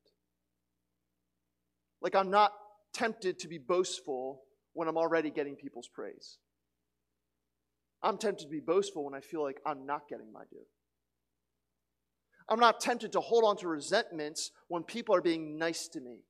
Like, 2.00 2.14
I'm 2.14 2.30
not 2.30 2.52
tempted 2.92 3.38
to 3.40 3.48
be 3.48 3.58
boastful 3.58 4.42
when 4.72 4.88
I'm 4.88 4.96
already 4.96 5.30
getting 5.30 5.56
people's 5.56 5.88
praise. 5.88 6.38
I'm 8.02 8.18
tempted 8.18 8.44
to 8.44 8.50
be 8.50 8.60
boastful 8.60 9.04
when 9.04 9.14
I 9.14 9.20
feel 9.20 9.42
like 9.42 9.58
I'm 9.66 9.86
not 9.86 10.08
getting 10.08 10.32
my 10.32 10.42
due. 10.50 10.66
I'm 12.48 12.60
not 12.60 12.80
tempted 12.80 13.12
to 13.12 13.20
hold 13.20 13.44
on 13.44 13.56
to 13.58 13.68
resentments 13.68 14.52
when 14.68 14.82
people 14.82 15.14
are 15.14 15.20
being 15.20 15.58
nice 15.58 15.88
to 15.88 16.00
me. 16.00 16.20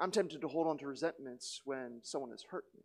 I'm 0.00 0.10
tempted 0.10 0.40
to 0.40 0.48
hold 0.48 0.66
on 0.66 0.78
to 0.78 0.86
resentments 0.86 1.60
when 1.64 2.00
someone 2.02 2.30
has 2.30 2.44
hurt 2.50 2.64
me. 2.74 2.82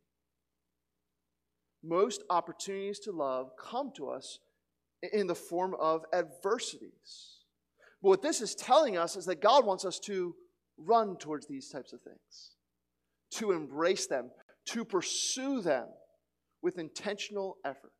Most 1.84 2.24
opportunities 2.30 3.00
to 3.00 3.12
love 3.12 3.52
come 3.58 3.92
to 3.96 4.10
us 4.10 4.40
in 5.13 5.28
the 5.28 5.36
form 5.36 5.76
of 5.80 6.04
adversities. 6.12 7.38
But 8.02 8.10
what 8.10 8.22
this 8.22 8.42
is 8.42 8.56
telling 8.56 8.98
us 8.98 9.16
is 9.16 9.26
that 9.26 9.42
God 9.42 9.66
wants 9.66 9.86
us 9.86 10.00
to 10.00 10.36
run 10.78 11.18
towards 11.18 11.48
these 11.48 11.70
types 11.70 11.94
of 11.94 12.02
things, 12.02 12.56
to 13.32 13.52
embrace 13.52 14.08
them, 14.08 14.32
to 14.68 14.86
pursue 14.86 15.62
them 15.62 15.88
with 16.62 16.78
intentional 16.78 17.58
effort. 17.66 17.92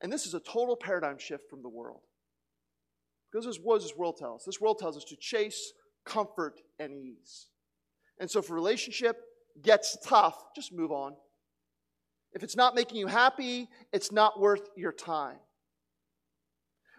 And 0.00 0.12
this 0.12 0.26
is 0.26 0.34
a 0.34 0.40
total 0.40 0.76
paradigm 0.76 1.18
shift 1.18 1.44
from 1.50 1.62
the 1.62 1.68
world. 1.68 2.00
Because 3.30 3.46
this, 3.46 3.58
what 3.62 3.82
this 3.82 3.96
world 3.96 4.16
tell 4.18 4.36
us? 4.36 4.44
This 4.44 4.60
world 4.60 4.78
tells 4.78 4.96
us 4.96 5.04
to 5.04 5.16
chase 5.20 5.72
comfort 6.04 6.60
and 6.78 6.92
ease. 6.92 7.48
And 8.20 8.30
so 8.30 8.38
if 8.38 8.50
a 8.50 8.54
relationship 8.54 9.16
gets 9.62 9.98
tough, 10.04 10.36
just 10.54 10.72
move 10.72 10.92
on. 10.92 11.14
If 12.32 12.42
it's 12.42 12.56
not 12.56 12.74
making 12.74 12.98
you 12.98 13.06
happy, 13.06 13.68
it's 13.92 14.12
not 14.12 14.40
worth 14.40 14.68
your 14.76 14.92
time. 14.92 15.38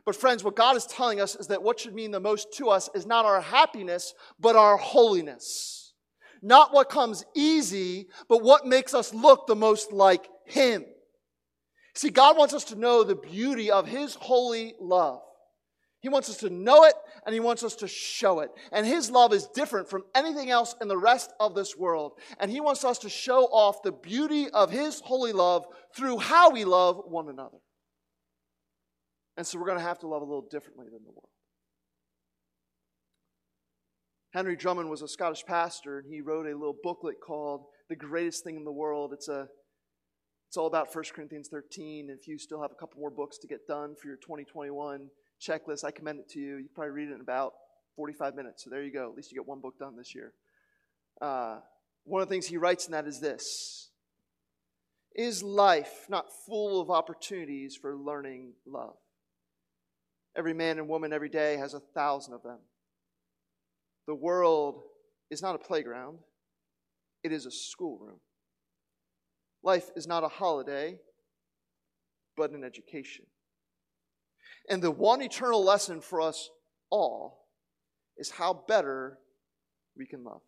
But, 0.05 0.15
friends, 0.15 0.43
what 0.43 0.55
God 0.55 0.75
is 0.75 0.85
telling 0.85 1.21
us 1.21 1.35
is 1.35 1.47
that 1.47 1.63
what 1.63 1.79
should 1.79 1.93
mean 1.93 2.11
the 2.11 2.19
most 2.19 2.53
to 2.53 2.69
us 2.69 2.89
is 2.95 3.05
not 3.05 3.25
our 3.25 3.41
happiness, 3.41 4.13
but 4.39 4.55
our 4.55 4.77
holiness. 4.77 5.93
Not 6.41 6.73
what 6.73 6.89
comes 6.89 7.25
easy, 7.35 8.07
but 8.27 8.43
what 8.43 8.65
makes 8.65 8.93
us 8.93 9.13
look 9.13 9.47
the 9.47 9.55
most 9.55 9.91
like 9.91 10.27
Him. 10.45 10.85
See, 11.95 12.09
God 12.09 12.37
wants 12.37 12.53
us 12.53 12.63
to 12.65 12.75
know 12.75 13.03
the 13.03 13.15
beauty 13.15 13.71
of 13.71 13.87
His 13.87 14.15
holy 14.15 14.73
love. 14.79 15.21
He 16.01 16.07
wants 16.07 16.29
us 16.29 16.37
to 16.37 16.49
know 16.49 16.85
it 16.85 16.93
and 17.25 17.33
He 17.33 17.41
wants 17.41 17.63
us 17.63 17.75
to 17.77 17.87
show 17.87 18.39
it. 18.39 18.51
And 18.71 18.85
His 18.85 19.11
love 19.11 19.33
is 19.33 19.47
different 19.47 19.89
from 19.89 20.03
anything 20.15 20.49
else 20.49 20.75
in 20.81 20.87
the 20.87 20.97
rest 20.97 21.33
of 21.39 21.55
this 21.55 21.75
world. 21.75 22.13
And 22.39 22.49
He 22.49 22.61
wants 22.61 22.85
us 22.85 22.99
to 22.99 23.09
show 23.09 23.45
off 23.45 23.83
the 23.83 23.91
beauty 23.91 24.49
of 24.49 24.71
His 24.71 25.01
holy 25.01 25.33
love 25.33 25.65
through 25.93 26.19
how 26.19 26.51
we 26.51 26.63
love 26.63 27.01
one 27.05 27.27
another. 27.27 27.57
And 29.39 29.47
so 29.47 29.57
we're 29.57 29.67
going 29.67 29.77
to 29.77 29.85
have 29.85 29.99
to 29.99 30.07
love 30.07 30.21
a 30.21 30.25
little 30.25 30.49
differently 30.51 30.87
than 30.91 31.01
the 31.05 31.11
world. 31.11 31.29
Henry 34.33 34.57
Drummond 34.57 34.89
was 34.89 35.01
a 35.01 35.07
Scottish 35.07 35.45
pastor, 35.45 35.97
and 35.97 36.05
he 36.05 36.19
wrote 36.19 36.45
a 36.45 36.49
little 36.49 36.75
booklet 36.83 37.21
called 37.25 37.63
The 37.87 37.95
Greatest 37.95 38.43
Thing 38.43 38.57
in 38.57 38.65
the 38.65 38.71
World. 38.73 39.13
It's, 39.13 39.29
a, 39.29 39.47
it's 40.49 40.57
all 40.57 40.67
about 40.67 40.93
1 40.93 41.05
Corinthians 41.15 41.47
13. 41.47 42.09
If 42.09 42.27
you 42.27 42.37
still 42.37 42.61
have 42.61 42.71
a 42.71 42.75
couple 42.75 42.99
more 42.99 43.09
books 43.09 43.37
to 43.37 43.47
get 43.47 43.65
done 43.65 43.95
for 43.95 44.09
your 44.09 44.17
2021 44.17 45.07
checklist, 45.41 45.85
I 45.85 45.91
commend 45.91 46.19
it 46.19 46.27
to 46.31 46.39
you. 46.41 46.57
You 46.57 46.67
probably 46.75 46.91
read 46.91 47.07
it 47.07 47.13
in 47.13 47.21
about 47.21 47.53
45 47.95 48.35
minutes. 48.35 48.65
So 48.65 48.69
there 48.69 48.83
you 48.83 48.91
go. 48.91 49.09
At 49.09 49.15
least 49.15 49.31
you 49.31 49.37
get 49.37 49.47
one 49.47 49.61
book 49.61 49.79
done 49.79 49.95
this 49.95 50.13
year. 50.13 50.33
Uh, 51.21 51.59
one 52.03 52.21
of 52.21 52.27
the 52.27 52.33
things 52.33 52.45
he 52.45 52.57
writes 52.57 52.87
in 52.87 52.91
that 52.91 53.07
is 53.07 53.21
this 53.21 53.91
Is 55.15 55.41
life 55.41 56.07
not 56.09 56.25
full 56.45 56.81
of 56.81 56.91
opportunities 56.91 57.77
for 57.77 57.95
learning 57.95 58.51
love? 58.65 58.97
Every 60.39 60.53
man 60.53 60.79
and 60.79 60.87
woman 60.87 61.11
every 61.11 61.27
day 61.27 61.57
has 61.57 61.73
a 61.73 61.81
thousand 61.81 62.33
of 62.33 62.43
them. 62.43 62.59
The 64.07 64.15
world 64.15 64.83
is 65.29 65.41
not 65.41 65.53
a 65.53 65.57
playground, 65.57 66.19
it 67.25 67.33
is 67.33 67.45
a 67.45 67.51
schoolroom. 67.51 68.21
Life 69.61 69.89
is 69.97 70.07
not 70.07 70.23
a 70.23 70.29
holiday, 70.29 70.97
but 72.37 72.51
an 72.51 72.63
education. 72.63 73.25
And 74.69 74.81
the 74.81 74.91
one 74.91 75.21
eternal 75.21 75.61
lesson 75.61 75.99
for 75.99 76.21
us 76.21 76.49
all 76.89 77.45
is 78.15 78.31
how 78.31 78.63
better 78.65 79.17
we 79.97 80.05
can 80.05 80.23
love. 80.23 80.41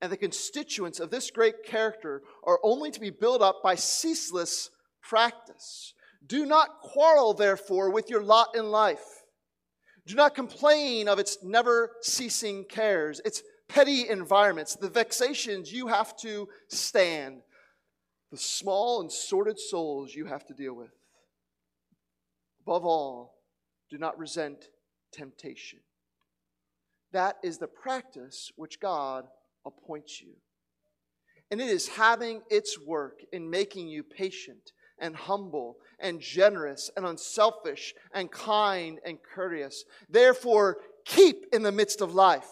And 0.00 0.10
the 0.10 0.16
constituents 0.16 1.00
of 1.00 1.10
this 1.10 1.30
great 1.30 1.64
character 1.64 2.22
are 2.44 2.60
only 2.62 2.90
to 2.92 3.00
be 3.00 3.10
built 3.10 3.42
up 3.42 3.62
by 3.62 3.74
ceaseless 3.74 4.70
practice. 5.02 5.92
Do 6.26 6.46
not 6.46 6.80
quarrel, 6.80 7.34
therefore, 7.34 7.90
with 7.90 8.10
your 8.10 8.22
lot 8.22 8.56
in 8.56 8.70
life. 8.70 9.22
Do 10.06 10.14
not 10.14 10.34
complain 10.34 11.08
of 11.08 11.18
its 11.18 11.38
never 11.42 11.92
ceasing 12.02 12.64
cares, 12.64 13.20
its 13.24 13.42
petty 13.68 14.08
environments, 14.08 14.76
the 14.76 14.88
vexations 14.88 15.72
you 15.72 15.88
have 15.88 16.16
to 16.18 16.48
stand, 16.68 17.42
the 18.30 18.38
small 18.38 19.00
and 19.00 19.10
sordid 19.10 19.58
souls 19.58 20.14
you 20.14 20.26
have 20.26 20.46
to 20.46 20.54
deal 20.54 20.74
with. 20.74 20.92
Above 22.62 22.84
all, 22.84 23.34
do 23.90 23.98
not 23.98 24.18
resent 24.18 24.68
temptation. 25.12 25.80
That 27.12 27.36
is 27.42 27.58
the 27.58 27.68
practice 27.68 28.50
which 28.56 28.80
God 28.80 29.26
appoints 29.64 30.20
you. 30.20 30.34
And 31.50 31.60
it 31.60 31.68
is 31.68 31.88
having 31.88 32.42
its 32.50 32.78
work 32.78 33.20
in 33.32 33.48
making 33.48 33.88
you 33.88 34.02
patient 34.02 34.72
and 34.98 35.14
humble 35.14 35.76
and 35.98 36.20
generous 36.20 36.90
and 36.96 37.06
unselfish 37.06 37.94
and 38.12 38.30
kind 38.30 38.98
and 39.04 39.18
courteous. 39.22 39.84
Therefore, 40.08 40.78
keep 41.04 41.46
in 41.52 41.62
the 41.62 41.72
midst 41.72 42.00
of 42.00 42.14
life. 42.14 42.48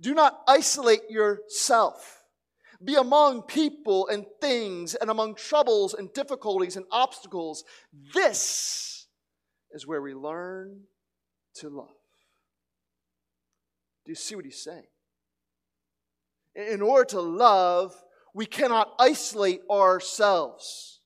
Do 0.00 0.14
not 0.14 0.40
isolate 0.48 1.10
yourself. 1.10 2.22
Be 2.82 2.96
among 2.96 3.42
people 3.42 4.08
and 4.08 4.26
things 4.40 4.94
and 4.94 5.10
among 5.10 5.36
troubles 5.36 5.94
and 5.94 6.12
difficulties 6.12 6.76
and 6.76 6.86
obstacles. 6.90 7.64
This 8.12 9.06
is 9.70 9.86
where 9.86 10.02
we 10.02 10.14
learn 10.14 10.82
to 11.56 11.68
love. 11.68 11.88
Do 14.04 14.10
you 14.10 14.16
see 14.16 14.34
what 14.34 14.44
he's 14.44 14.62
saying? 14.62 14.86
In 16.54 16.82
order 16.82 17.04
to 17.06 17.20
love, 17.20 17.94
we 18.34 18.46
cannot 18.46 18.92
isolate 18.98 19.62
ourselves. 19.70 21.00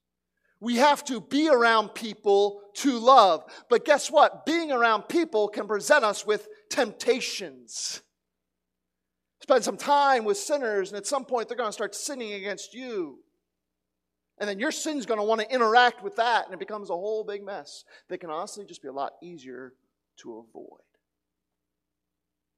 We 0.60 0.76
have 0.76 1.04
to 1.04 1.20
be 1.20 1.48
around 1.48 1.90
people 1.90 2.62
to 2.74 2.98
love. 2.98 3.44
But 3.68 3.84
guess 3.84 4.10
what? 4.10 4.44
Being 4.44 4.72
around 4.72 5.02
people 5.02 5.48
can 5.48 5.68
present 5.68 6.04
us 6.04 6.26
with 6.26 6.48
temptations. 6.68 8.02
Spend 9.40 9.62
some 9.62 9.76
time 9.76 10.24
with 10.24 10.36
sinners, 10.36 10.90
and 10.90 10.98
at 10.98 11.06
some 11.06 11.24
point 11.24 11.48
they're 11.48 11.56
going 11.56 11.68
to 11.68 11.72
start 11.72 11.94
sinning 11.94 12.32
against 12.32 12.74
you. 12.74 13.20
And 14.38 14.48
then 14.48 14.58
your 14.58 14.72
sin's 14.72 15.06
going 15.06 15.18
to 15.18 15.24
want 15.24 15.40
to 15.40 15.52
interact 15.52 16.02
with 16.02 16.16
that, 16.16 16.44
and 16.44 16.54
it 16.54 16.60
becomes 16.60 16.90
a 16.90 16.94
whole 16.94 17.24
big 17.24 17.44
mess 17.44 17.84
that 18.08 18.18
can 18.18 18.30
honestly 18.30 18.64
just 18.64 18.82
be 18.82 18.88
a 18.88 18.92
lot 18.92 19.12
easier 19.22 19.74
to 20.18 20.38
avoid. 20.38 20.80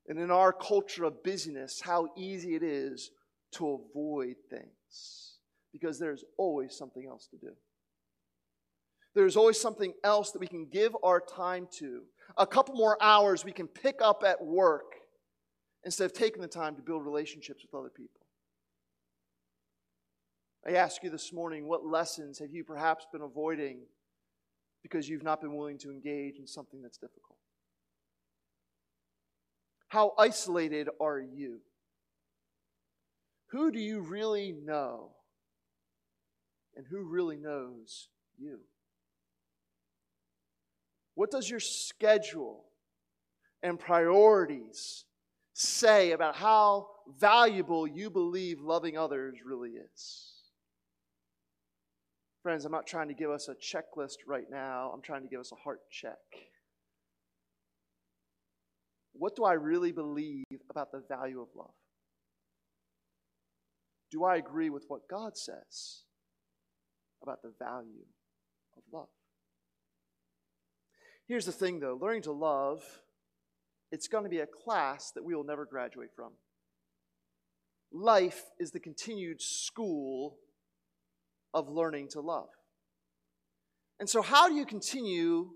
And 0.09 0.19
in 0.19 0.31
our 0.31 0.53
culture 0.53 1.05
of 1.05 1.23
busyness, 1.23 1.81
how 1.81 2.09
easy 2.17 2.55
it 2.55 2.63
is 2.63 3.11
to 3.53 3.69
avoid 3.69 4.37
things 4.49 5.39
because 5.73 5.99
there's 5.99 6.25
always 6.37 6.77
something 6.77 7.07
else 7.07 7.29
to 7.29 7.37
do. 7.37 7.53
There's 9.21 9.37
always 9.37 9.61
something 9.61 9.93
else 10.03 10.31
that 10.31 10.39
we 10.39 10.47
can 10.47 10.65
give 10.65 10.97
our 11.03 11.21
time 11.21 11.69
to. 11.73 12.05
A 12.39 12.47
couple 12.47 12.75
more 12.75 12.97
hours 13.03 13.45
we 13.45 13.53
can 13.53 13.69
pick 13.69 14.01
up 14.01 14.25
at 14.27 14.43
work 14.43 14.95
instead 15.85 16.07
of 16.07 16.15
taking 16.15 16.41
the 16.41 16.49
time 16.49 16.75
to 16.77 16.81
build 16.81 17.05
relationships 17.05 17.63
with 17.63 17.79
other 17.79 17.91
people. 17.91 18.23
I 20.67 20.73
ask 20.73 21.03
you 21.03 21.11
this 21.11 21.35
morning, 21.35 21.69
what 21.69 21.85
lessons 21.85 22.39
have 22.39 22.51
you 22.51 22.65
perhaps 22.65 23.07
been 23.13 23.21
avoiding 23.21 23.81
because 24.83 25.07
you've 25.07 25.23
not 25.23 25.43
been 25.43 25.55
willing 25.55 25.77
to 25.81 25.91
engage 25.91 26.39
in 26.39 26.47
something 26.47 26.81
that's 26.81 26.97
difficult? 26.97 27.37
How 29.89 30.15
isolated 30.19 30.89
are 30.99 31.21
you? 31.21 31.59
Who 33.49 33.71
do 33.71 33.81
you 33.81 34.01
really 34.01 34.55
know? 34.65 35.11
And 36.75 36.87
who 36.87 37.03
really 37.05 37.37
knows 37.37 38.09
you? 38.39 38.61
What 41.21 41.31
does 41.31 41.51
your 41.51 41.61
schedule 41.61 42.65
and 43.63 43.79
priorities 43.79 45.05
say 45.53 46.13
about 46.13 46.35
how 46.35 46.87
valuable 47.19 47.87
you 47.87 48.09
believe 48.09 48.63
loving 48.63 48.97
others 48.97 49.37
really 49.45 49.73
is? 49.73 50.33
Friends, 52.43 52.65
I'm 52.65 52.73
not 52.73 52.87
trying 52.87 53.09
to 53.09 53.15
give 53.15 53.31
us 53.31 53.51
a 53.51 53.55
checklist 53.55 54.17
right 54.27 54.47
now. 54.51 54.91
I'm 54.95 55.03
trying 55.03 55.21
to 55.21 55.29
give 55.29 55.41
us 55.41 55.53
a 55.53 55.57
heart 55.57 55.81
check. 55.91 56.17
What 59.13 59.37
do 59.37 59.45
I 59.45 59.53
really 59.53 59.93
believe 59.93 60.47
about 60.71 60.91
the 60.91 61.03
value 61.07 61.43
of 61.43 61.49
love? 61.55 61.75
Do 64.11 64.25
I 64.25 64.37
agree 64.37 64.71
with 64.71 64.87
what 64.89 65.07
God 65.07 65.37
says 65.37 66.05
about 67.23 67.43
the 67.43 67.53
value 67.59 68.07
of 68.75 68.83
love? 68.91 69.09
Here's 71.31 71.47
the 71.47 71.53
thing 71.53 71.79
though 71.79 71.97
learning 72.03 72.23
to 72.23 72.33
love, 72.33 72.83
it's 73.93 74.09
going 74.09 74.25
to 74.25 74.31
be 74.31 74.41
a 74.41 74.49
class 74.49 75.13
that 75.13 75.23
we 75.23 75.33
will 75.33 75.45
never 75.45 75.65
graduate 75.65 76.09
from. 76.17 76.33
Life 77.93 78.43
is 78.59 78.73
the 78.73 78.81
continued 78.81 79.41
school 79.41 80.39
of 81.55 81.69
learning 81.69 82.09
to 82.09 82.21
love. 82.21 82.49
And 84.01 84.11
so, 84.11 84.23
how 84.23 84.49
do 84.49 84.57
you 84.57 84.67
continue 84.67 85.51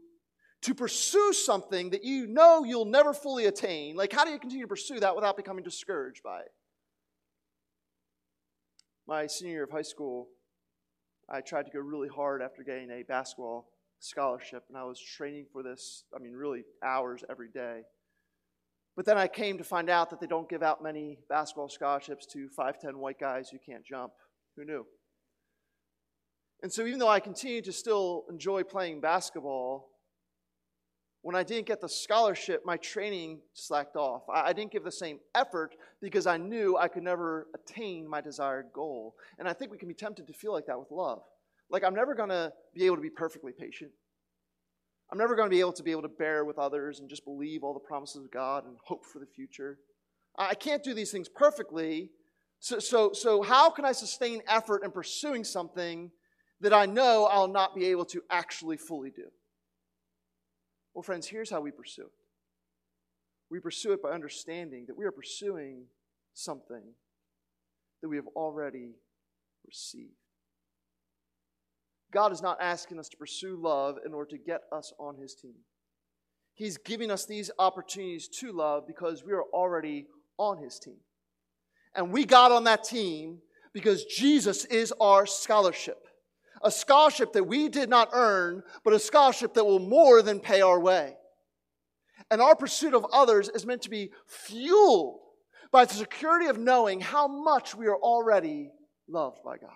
to 0.62 0.74
pursue 0.76 1.32
something 1.32 1.90
that 1.90 2.04
you 2.04 2.28
know 2.28 2.62
you'll 2.62 2.84
never 2.84 3.12
fully 3.12 3.46
attain? 3.46 3.96
Like, 3.96 4.12
how 4.12 4.24
do 4.24 4.30
you 4.30 4.38
continue 4.38 4.66
to 4.66 4.68
pursue 4.68 5.00
that 5.00 5.16
without 5.16 5.36
becoming 5.36 5.64
discouraged 5.64 6.22
by 6.22 6.42
it? 6.42 6.52
My 9.08 9.26
senior 9.26 9.54
year 9.54 9.64
of 9.64 9.72
high 9.72 9.82
school, 9.82 10.28
I 11.28 11.40
tried 11.40 11.64
to 11.64 11.72
go 11.72 11.80
really 11.80 12.06
hard 12.06 12.42
after 12.42 12.62
getting 12.62 12.92
a 12.92 13.02
basketball 13.02 13.66
scholarship, 14.00 14.64
and 14.68 14.76
I 14.76 14.84
was 14.84 15.00
training 15.00 15.46
for 15.52 15.62
this, 15.62 16.04
I 16.14 16.18
mean, 16.18 16.32
really 16.32 16.64
hours 16.82 17.24
every 17.30 17.48
day. 17.48 17.82
But 18.96 19.06
then 19.06 19.18
I 19.18 19.26
came 19.26 19.58
to 19.58 19.64
find 19.64 19.90
out 19.90 20.10
that 20.10 20.20
they 20.20 20.26
don't 20.26 20.48
give 20.48 20.62
out 20.62 20.82
many 20.82 21.18
basketball 21.28 21.68
scholarships 21.68 22.26
to 22.26 22.48
5'10 22.56 22.94
white 22.94 23.18
guys 23.18 23.48
who 23.48 23.58
can't 23.58 23.84
jump. 23.84 24.12
Who 24.56 24.64
knew? 24.64 24.86
And 26.62 26.72
so, 26.72 26.86
even 26.86 26.98
though 26.98 27.08
I 27.08 27.20
continued 27.20 27.64
to 27.64 27.72
still 27.72 28.24
enjoy 28.30 28.62
playing 28.62 29.00
basketball, 29.00 29.90
when 31.24 31.34
I 31.34 31.42
didn't 31.42 31.66
get 31.66 31.80
the 31.80 31.88
scholarship, 31.88 32.66
my 32.66 32.76
training 32.76 33.40
slacked 33.54 33.96
off. 33.96 34.24
I, 34.28 34.52
didn't 34.52 34.72
give 34.72 34.84
the 34.84 34.92
same 34.92 35.20
effort 35.34 35.74
because 36.02 36.26
I 36.26 36.36
knew 36.36 36.76
I 36.76 36.86
could 36.86 37.02
never 37.02 37.46
attain 37.54 38.06
my 38.06 38.20
desired 38.20 38.66
goal. 38.74 39.16
And 39.38 39.48
I 39.48 39.54
think 39.54 39.72
we 39.72 39.78
can 39.78 39.88
be 39.88 39.94
tempted 39.94 40.26
to 40.26 40.34
feel 40.34 40.52
like 40.52 40.66
that 40.66 40.78
with 40.78 40.90
love. 40.90 41.22
Like, 41.70 41.84
I'm 41.84 41.94
never 41.94 42.14
going 42.14 42.28
to 42.28 42.52
be 42.74 42.86
able 42.86 42.96
to 42.96 43.02
be 43.02 43.10
perfectly 43.10 43.52
patient. 43.52 43.90
I'm 45.10 45.18
never 45.18 45.36
going 45.36 45.46
to 45.46 45.54
be 45.54 45.60
able 45.60 45.72
to 45.72 45.82
be 45.82 45.90
able 45.90 46.02
to 46.02 46.08
bear 46.08 46.44
with 46.44 46.58
others 46.58 47.00
and 47.00 47.08
just 47.08 47.24
believe 47.24 47.62
all 47.62 47.74
the 47.74 47.80
promises 47.80 48.24
of 48.24 48.30
God 48.30 48.64
and 48.64 48.76
hope 48.84 49.04
for 49.04 49.18
the 49.18 49.26
future. 49.26 49.78
I 50.36 50.54
can't 50.54 50.82
do 50.82 50.94
these 50.94 51.12
things 51.12 51.28
perfectly. 51.28 52.10
So, 52.58 52.78
so, 52.78 53.12
so 53.12 53.42
how 53.42 53.70
can 53.70 53.84
I 53.84 53.92
sustain 53.92 54.42
effort 54.48 54.82
in 54.84 54.90
pursuing 54.90 55.44
something 55.44 56.10
that 56.60 56.72
I 56.72 56.86
know 56.86 57.26
I'll 57.26 57.48
not 57.48 57.74
be 57.74 57.86
able 57.86 58.06
to 58.06 58.22
actually 58.30 58.76
fully 58.76 59.10
do? 59.10 59.26
Well, 60.94 61.02
friends, 61.02 61.26
here's 61.26 61.50
how 61.50 61.60
we 61.60 61.70
pursue 61.70 62.02
it 62.02 62.12
we 63.50 63.60
pursue 63.60 63.92
it 63.92 64.02
by 64.02 64.10
understanding 64.10 64.86
that 64.86 64.96
we 64.96 65.04
are 65.04 65.12
pursuing 65.12 65.84
something 66.32 66.82
that 68.02 68.08
we 68.08 68.16
have 68.16 68.26
already 68.34 68.94
received. 69.64 70.23
God 72.14 72.30
is 72.32 72.40
not 72.40 72.58
asking 72.60 73.00
us 73.00 73.08
to 73.08 73.16
pursue 73.16 73.58
love 73.60 73.98
in 74.06 74.14
order 74.14 74.30
to 74.30 74.38
get 74.38 74.62
us 74.70 74.92
on 75.00 75.16
his 75.16 75.34
team. 75.34 75.56
He's 76.54 76.78
giving 76.78 77.10
us 77.10 77.26
these 77.26 77.50
opportunities 77.58 78.28
to 78.38 78.52
love 78.52 78.86
because 78.86 79.24
we 79.24 79.32
are 79.32 79.42
already 79.52 80.06
on 80.38 80.58
his 80.58 80.78
team. 80.78 80.98
And 81.96 82.12
we 82.12 82.24
got 82.24 82.52
on 82.52 82.64
that 82.64 82.84
team 82.84 83.38
because 83.72 84.04
Jesus 84.04 84.64
is 84.66 84.92
our 85.00 85.26
scholarship. 85.26 86.06
A 86.62 86.70
scholarship 86.70 87.32
that 87.32 87.48
we 87.48 87.68
did 87.68 87.90
not 87.90 88.10
earn, 88.12 88.62
but 88.84 88.94
a 88.94 89.00
scholarship 89.00 89.52
that 89.54 89.64
will 89.64 89.80
more 89.80 90.22
than 90.22 90.38
pay 90.38 90.60
our 90.60 90.78
way. 90.78 91.16
And 92.30 92.40
our 92.40 92.54
pursuit 92.54 92.94
of 92.94 93.04
others 93.12 93.48
is 93.48 93.66
meant 93.66 93.82
to 93.82 93.90
be 93.90 94.12
fueled 94.28 95.18
by 95.72 95.84
the 95.84 95.94
security 95.94 96.46
of 96.46 96.58
knowing 96.58 97.00
how 97.00 97.26
much 97.26 97.74
we 97.74 97.88
are 97.88 97.96
already 97.96 98.70
loved 99.08 99.42
by 99.44 99.58
God 99.58 99.74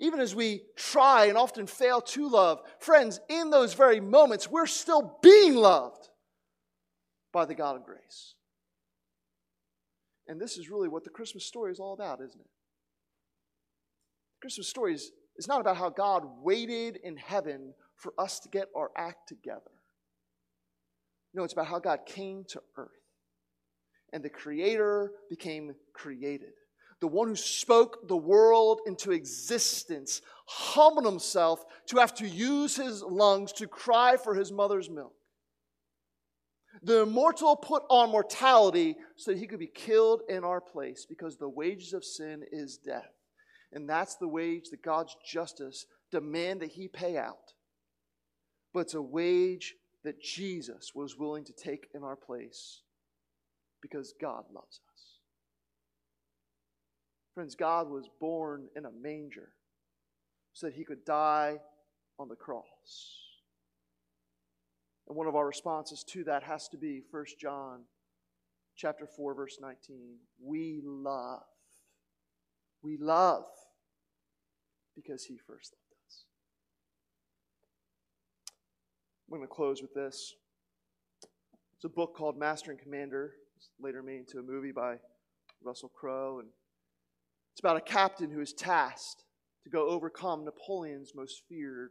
even 0.00 0.18
as 0.18 0.34
we 0.34 0.62
try 0.76 1.26
and 1.26 1.36
often 1.36 1.66
fail 1.66 2.00
to 2.00 2.28
love, 2.28 2.60
friends, 2.78 3.20
in 3.28 3.50
those 3.50 3.74
very 3.74 4.00
moments, 4.00 4.50
we're 4.50 4.66
still 4.66 5.18
being 5.22 5.54
loved 5.54 6.08
by 7.32 7.44
the 7.44 7.54
God 7.54 7.76
of 7.76 7.84
grace. 7.84 8.34
And 10.26 10.40
this 10.40 10.56
is 10.56 10.70
really 10.70 10.88
what 10.88 11.04
the 11.04 11.10
Christmas 11.10 11.44
story 11.44 11.70
is 11.70 11.78
all 11.78 11.92
about, 11.92 12.20
isn't 12.20 12.40
it? 12.40 12.50
The 14.36 14.40
Christmas 14.40 14.68
story 14.68 14.94
is, 14.94 15.12
is 15.36 15.46
not 15.46 15.60
about 15.60 15.76
how 15.76 15.90
God 15.90 16.24
waited 16.42 16.98
in 17.02 17.16
heaven 17.16 17.74
for 17.94 18.14
us 18.18 18.40
to 18.40 18.48
get 18.48 18.68
our 18.74 18.90
act 18.96 19.28
together. 19.28 19.60
No, 21.34 21.44
it's 21.44 21.52
about 21.52 21.66
how 21.66 21.78
God 21.78 22.00
came 22.06 22.44
to 22.48 22.60
earth 22.76 22.90
and 24.12 24.24
the 24.24 24.30
Creator 24.30 25.12
became 25.28 25.74
created 25.92 26.54
the 27.00 27.08
one 27.08 27.28
who 27.28 27.36
spoke 27.36 28.06
the 28.08 28.16
world 28.16 28.80
into 28.86 29.12
existence, 29.12 30.20
humbled 30.46 31.06
himself 31.06 31.64
to 31.86 31.98
have 31.98 32.14
to 32.16 32.28
use 32.28 32.76
his 32.76 33.02
lungs 33.02 33.52
to 33.52 33.66
cry 33.66 34.16
for 34.16 34.34
his 34.34 34.52
mother's 34.52 34.90
milk. 34.90 35.14
The 36.82 37.02
immortal 37.02 37.56
put 37.56 37.82
on 37.88 38.10
mortality 38.10 38.96
so 39.16 39.32
that 39.32 39.38
he 39.38 39.46
could 39.46 39.58
be 39.58 39.66
killed 39.66 40.22
in 40.28 40.44
our 40.44 40.60
place 40.60 41.06
because 41.08 41.36
the 41.36 41.48
wages 41.48 41.92
of 41.92 42.04
sin 42.04 42.44
is 42.52 42.78
death. 42.78 43.10
And 43.72 43.88
that's 43.88 44.16
the 44.16 44.28
wage 44.28 44.70
that 44.70 44.82
God's 44.82 45.16
justice 45.24 45.86
demand 46.10 46.60
that 46.60 46.70
he 46.70 46.88
pay 46.88 47.16
out. 47.16 47.54
But 48.72 48.80
it's 48.80 48.94
a 48.94 49.02
wage 49.02 49.74
that 50.04 50.20
Jesus 50.22 50.92
was 50.94 51.18
willing 51.18 51.44
to 51.44 51.52
take 51.52 51.88
in 51.94 52.02
our 52.02 52.16
place 52.16 52.82
because 53.82 54.14
God 54.20 54.44
loves 54.52 54.80
us. 54.88 54.89
Friends, 57.40 57.54
God 57.54 57.88
was 57.88 58.06
born 58.20 58.68
in 58.76 58.84
a 58.84 58.90
manger 58.90 59.48
so 60.52 60.66
that 60.66 60.74
he 60.74 60.84
could 60.84 61.06
die 61.06 61.56
on 62.18 62.28
the 62.28 62.36
cross. 62.36 62.66
And 65.08 65.16
one 65.16 65.26
of 65.26 65.34
our 65.34 65.46
responses 65.46 66.04
to 66.10 66.22
that 66.24 66.42
has 66.42 66.68
to 66.68 66.76
be 66.76 67.00
1 67.10 67.24
John 67.40 67.84
chapter 68.76 69.06
4 69.06 69.32
verse 69.32 69.56
19. 69.58 70.16
We 70.38 70.82
love. 70.84 71.40
We 72.82 72.98
love 72.98 73.46
because 74.94 75.24
he 75.24 75.38
first 75.38 75.72
loved 75.72 75.94
us. 76.06 76.24
I'm 79.32 79.38
going 79.38 79.48
to 79.48 79.54
close 79.54 79.80
with 79.80 79.94
this. 79.94 80.34
It's 81.76 81.86
a 81.86 81.88
book 81.88 82.14
called 82.14 82.38
Master 82.38 82.70
and 82.70 82.78
Commander. 82.78 83.32
It's 83.56 83.70
later 83.80 84.02
made 84.02 84.18
into 84.18 84.40
a 84.40 84.42
movie 84.42 84.72
by 84.72 84.96
Russell 85.64 85.88
Crowe 85.88 86.40
and 86.40 86.50
it's 87.60 87.64
about 87.66 87.76
a 87.76 87.82
captain 87.82 88.30
who 88.30 88.40
is 88.40 88.54
tasked 88.54 89.22
to 89.64 89.68
go 89.68 89.86
overcome 89.86 90.46
Napoleon's 90.46 91.12
most 91.14 91.42
feared 91.46 91.90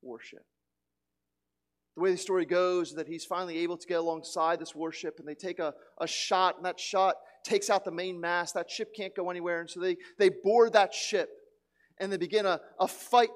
warship. 0.00 0.46
The 1.96 2.02
way 2.02 2.12
the 2.12 2.16
story 2.16 2.46
goes 2.46 2.88
is 2.88 2.94
that 2.94 3.06
he's 3.06 3.26
finally 3.26 3.58
able 3.58 3.76
to 3.76 3.86
get 3.86 3.98
alongside 3.98 4.58
this 4.58 4.74
warship 4.74 5.18
and 5.18 5.28
they 5.28 5.34
take 5.34 5.58
a, 5.58 5.74
a 6.00 6.06
shot, 6.06 6.56
and 6.56 6.64
that 6.64 6.80
shot 6.80 7.16
takes 7.44 7.68
out 7.68 7.84
the 7.84 7.90
main 7.90 8.18
mast. 8.18 8.54
That 8.54 8.70
ship 8.70 8.94
can't 8.96 9.14
go 9.14 9.28
anywhere. 9.28 9.60
And 9.60 9.68
so 9.68 9.80
they, 9.80 9.98
they 10.18 10.30
board 10.30 10.72
that 10.72 10.94
ship 10.94 11.28
and 12.00 12.10
they 12.10 12.16
begin 12.16 12.46
a, 12.46 12.58
a 12.80 12.88
fight. 12.88 13.28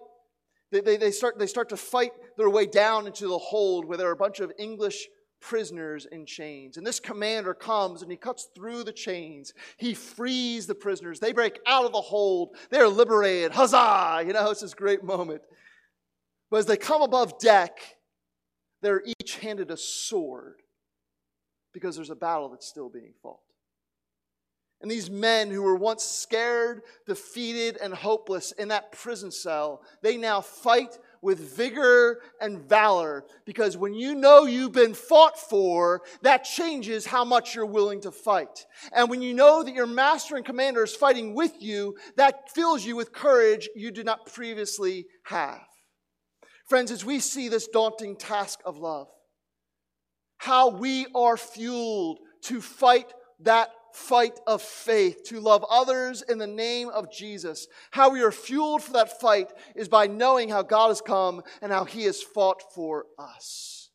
They, 0.72 0.80
they, 0.80 0.96
they, 0.96 1.10
start, 1.10 1.38
they 1.38 1.46
start 1.46 1.68
to 1.68 1.76
fight 1.76 2.12
their 2.38 2.48
way 2.48 2.64
down 2.64 3.06
into 3.06 3.28
the 3.28 3.36
hold 3.36 3.84
where 3.84 3.98
there 3.98 4.08
are 4.08 4.12
a 4.12 4.16
bunch 4.16 4.40
of 4.40 4.50
English 4.58 5.06
prisoners 5.40 6.06
in 6.10 6.26
chains. 6.26 6.76
And 6.76 6.86
this 6.86 7.00
commander 7.00 7.54
comes 7.54 8.02
and 8.02 8.10
he 8.10 8.16
cuts 8.16 8.48
through 8.54 8.84
the 8.84 8.92
chains. 8.92 9.52
He 9.76 9.94
frees 9.94 10.66
the 10.66 10.74
prisoners. 10.74 11.20
They 11.20 11.32
break 11.32 11.58
out 11.66 11.84
of 11.84 11.92
the 11.92 12.00
hold. 12.00 12.56
They're 12.70 12.88
liberated. 12.88 13.52
Huzzah! 13.52 14.22
You 14.26 14.32
know, 14.32 14.50
it's 14.50 14.60
this 14.60 14.74
great 14.74 15.02
moment. 15.02 15.42
But 16.50 16.58
as 16.58 16.66
they 16.66 16.76
come 16.76 17.02
above 17.02 17.38
deck, 17.38 17.78
they're 18.82 19.02
each 19.20 19.36
handed 19.36 19.70
a 19.70 19.76
sword 19.76 20.62
because 21.72 21.96
there's 21.96 22.10
a 22.10 22.16
battle 22.16 22.48
that's 22.48 22.66
still 22.66 22.88
being 22.88 23.14
fought. 23.22 23.40
And 24.82 24.90
these 24.90 25.10
men 25.10 25.50
who 25.50 25.62
were 25.62 25.76
once 25.76 26.02
scared, 26.02 26.82
defeated, 27.06 27.76
and 27.82 27.92
hopeless 27.92 28.52
in 28.52 28.68
that 28.68 28.92
prison 28.92 29.30
cell, 29.30 29.82
they 30.02 30.16
now 30.16 30.40
fight 30.40 30.98
with 31.22 31.56
vigor 31.56 32.20
and 32.40 32.60
valor 32.68 33.24
because 33.44 33.76
when 33.76 33.94
you 33.94 34.14
know 34.14 34.44
you've 34.44 34.72
been 34.72 34.94
fought 34.94 35.38
for, 35.38 36.02
that 36.22 36.44
changes 36.44 37.06
how 37.06 37.24
much 37.24 37.54
you're 37.54 37.66
willing 37.66 38.00
to 38.00 38.10
fight. 38.10 38.66
And 38.92 39.10
when 39.10 39.22
you 39.22 39.34
know 39.34 39.62
that 39.62 39.74
your 39.74 39.86
master 39.86 40.36
and 40.36 40.44
commander 40.44 40.82
is 40.82 40.94
fighting 40.94 41.34
with 41.34 41.52
you, 41.60 41.96
that 42.16 42.50
fills 42.54 42.84
you 42.84 42.96
with 42.96 43.12
courage 43.12 43.68
you 43.74 43.90
did 43.90 44.06
not 44.06 44.32
previously 44.32 45.06
have. 45.24 45.60
Friends, 46.68 46.90
as 46.90 47.04
we 47.04 47.18
see 47.18 47.48
this 47.48 47.68
daunting 47.68 48.16
task 48.16 48.60
of 48.64 48.78
love, 48.78 49.08
how 50.38 50.70
we 50.70 51.06
are 51.14 51.36
fueled 51.36 52.18
to 52.44 52.60
fight 52.60 53.12
that 53.40 53.70
fight 53.94 54.38
of 54.46 54.62
faith, 54.62 55.24
to 55.24 55.40
love 55.40 55.64
others 55.68 56.22
in 56.22 56.38
the 56.38 56.46
name 56.46 56.88
of 56.88 57.12
Jesus. 57.12 57.66
How 57.90 58.10
we 58.10 58.22
are 58.22 58.32
fueled 58.32 58.82
for 58.82 58.92
that 58.94 59.20
fight 59.20 59.52
is 59.74 59.88
by 59.88 60.06
knowing 60.06 60.48
how 60.48 60.62
God 60.62 60.88
has 60.88 61.00
come 61.00 61.42
and 61.62 61.72
how 61.72 61.84
he 61.84 62.04
has 62.04 62.22
fought 62.22 62.62
for 62.74 63.06
us. 63.18 63.90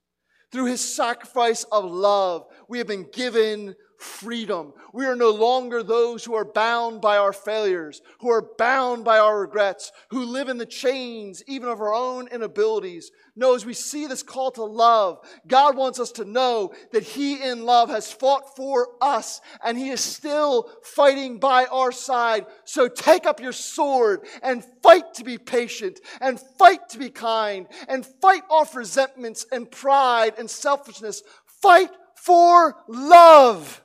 Through 0.51 0.67
his 0.67 0.95
sacrifice 0.95 1.65
of 1.65 1.83
love, 1.83 2.45
we 2.69 2.77
have 2.77 2.87
been 2.87 3.09
given 3.11 3.75
freedom. 3.97 4.73
We 4.93 5.05
are 5.05 5.15
no 5.15 5.31
longer 5.31 5.83
those 5.83 6.23
who 6.23 6.35
are 6.35 6.45
bound 6.45 7.01
by 7.01 7.17
our 7.17 7.33
failures, 7.33 8.01
who 8.19 8.29
are 8.29 8.49
bound 8.57 9.03
by 9.03 9.19
our 9.19 9.39
regrets, 9.39 9.91
who 10.09 10.25
live 10.25 10.49
in 10.49 10.57
the 10.57 10.65
chains 10.65 11.43
even 11.47 11.69
of 11.69 11.81
our 11.81 11.93
own 11.93 12.27
inabilities. 12.27 13.11
No, 13.35 13.53
as 13.55 13.65
we 13.65 13.73
see 13.73 14.07
this 14.07 14.23
call 14.23 14.51
to 14.51 14.63
love, 14.63 15.19
God 15.47 15.75
wants 15.75 15.99
us 15.99 16.11
to 16.13 16.25
know 16.25 16.73
that 16.91 17.03
He 17.03 17.41
in 17.43 17.65
love 17.65 17.89
has 17.89 18.11
fought 18.11 18.55
for 18.55 18.89
us 19.01 19.41
and 19.63 19.77
He 19.77 19.89
is 19.89 20.01
still 20.01 20.69
fighting 20.83 21.39
by 21.39 21.65
our 21.65 21.91
side. 21.91 22.45
So 22.63 22.87
take 22.87 23.25
up 23.25 23.39
your 23.39 23.51
sword 23.51 24.21
and 24.41 24.63
fight 24.81 25.13
to 25.15 25.23
be 25.23 25.37
patient 25.37 25.99
and 26.21 26.39
fight 26.57 26.89
to 26.89 26.97
be 26.97 27.09
kind 27.09 27.67
and 27.87 28.05
fight 28.05 28.43
off 28.49 28.75
resentments 28.75 29.45
and 29.51 29.69
pride 29.69 30.33
and 30.37 30.49
selfishness. 30.49 31.23
Fight 31.61 31.91
for 32.15 32.75
love 32.87 33.81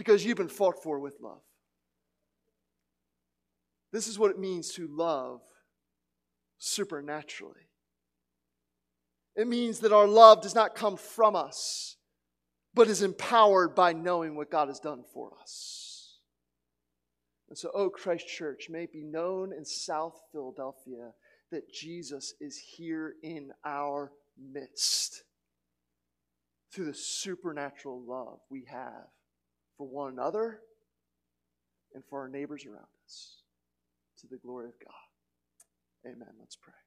because 0.00 0.24
you've 0.24 0.38
been 0.38 0.48
fought 0.48 0.82
for 0.82 0.98
with 0.98 1.18
love. 1.20 1.42
This 3.92 4.08
is 4.08 4.18
what 4.18 4.30
it 4.30 4.38
means 4.38 4.72
to 4.72 4.88
love 4.90 5.42
supernaturally. 6.56 7.68
It 9.36 9.46
means 9.46 9.80
that 9.80 9.92
our 9.92 10.06
love 10.06 10.40
does 10.40 10.54
not 10.54 10.74
come 10.74 10.96
from 10.96 11.36
us, 11.36 11.98
but 12.72 12.88
is 12.88 13.02
empowered 13.02 13.74
by 13.74 13.92
knowing 13.92 14.36
what 14.36 14.50
God 14.50 14.68
has 14.68 14.80
done 14.80 15.04
for 15.12 15.32
us. 15.38 16.16
And 17.50 17.58
so, 17.58 17.70
oh, 17.74 17.90
Christ 17.90 18.26
Church, 18.26 18.68
may 18.70 18.84
it 18.84 18.94
be 18.94 19.04
known 19.04 19.52
in 19.52 19.66
South 19.66 20.18
Philadelphia 20.32 21.10
that 21.52 21.70
Jesus 21.70 22.32
is 22.40 22.56
here 22.56 23.16
in 23.22 23.50
our 23.66 24.12
midst 24.38 25.24
through 26.72 26.86
the 26.86 26.94
supernatural 26.94 28.02
love 28.02 28.38
we 28.48 28.64
have 28.70 29.08
for 29.80 29.88
one 29.88 30.12
another 30.12 30.60
and 31.94 32.04
for 32.10 32.20
our 32.20 32.28
neighbors 32.28 32.66
around 32.66 32.84
us 33.06 33.36
to 34.20 34.26
the 34.26 34.36
glory 34.36 34.66
of 34.66 34.74
God. 34.78 36.12
Amen. 36.12 36.28
Let's 36.38 36.56
pray. 36.56 36.79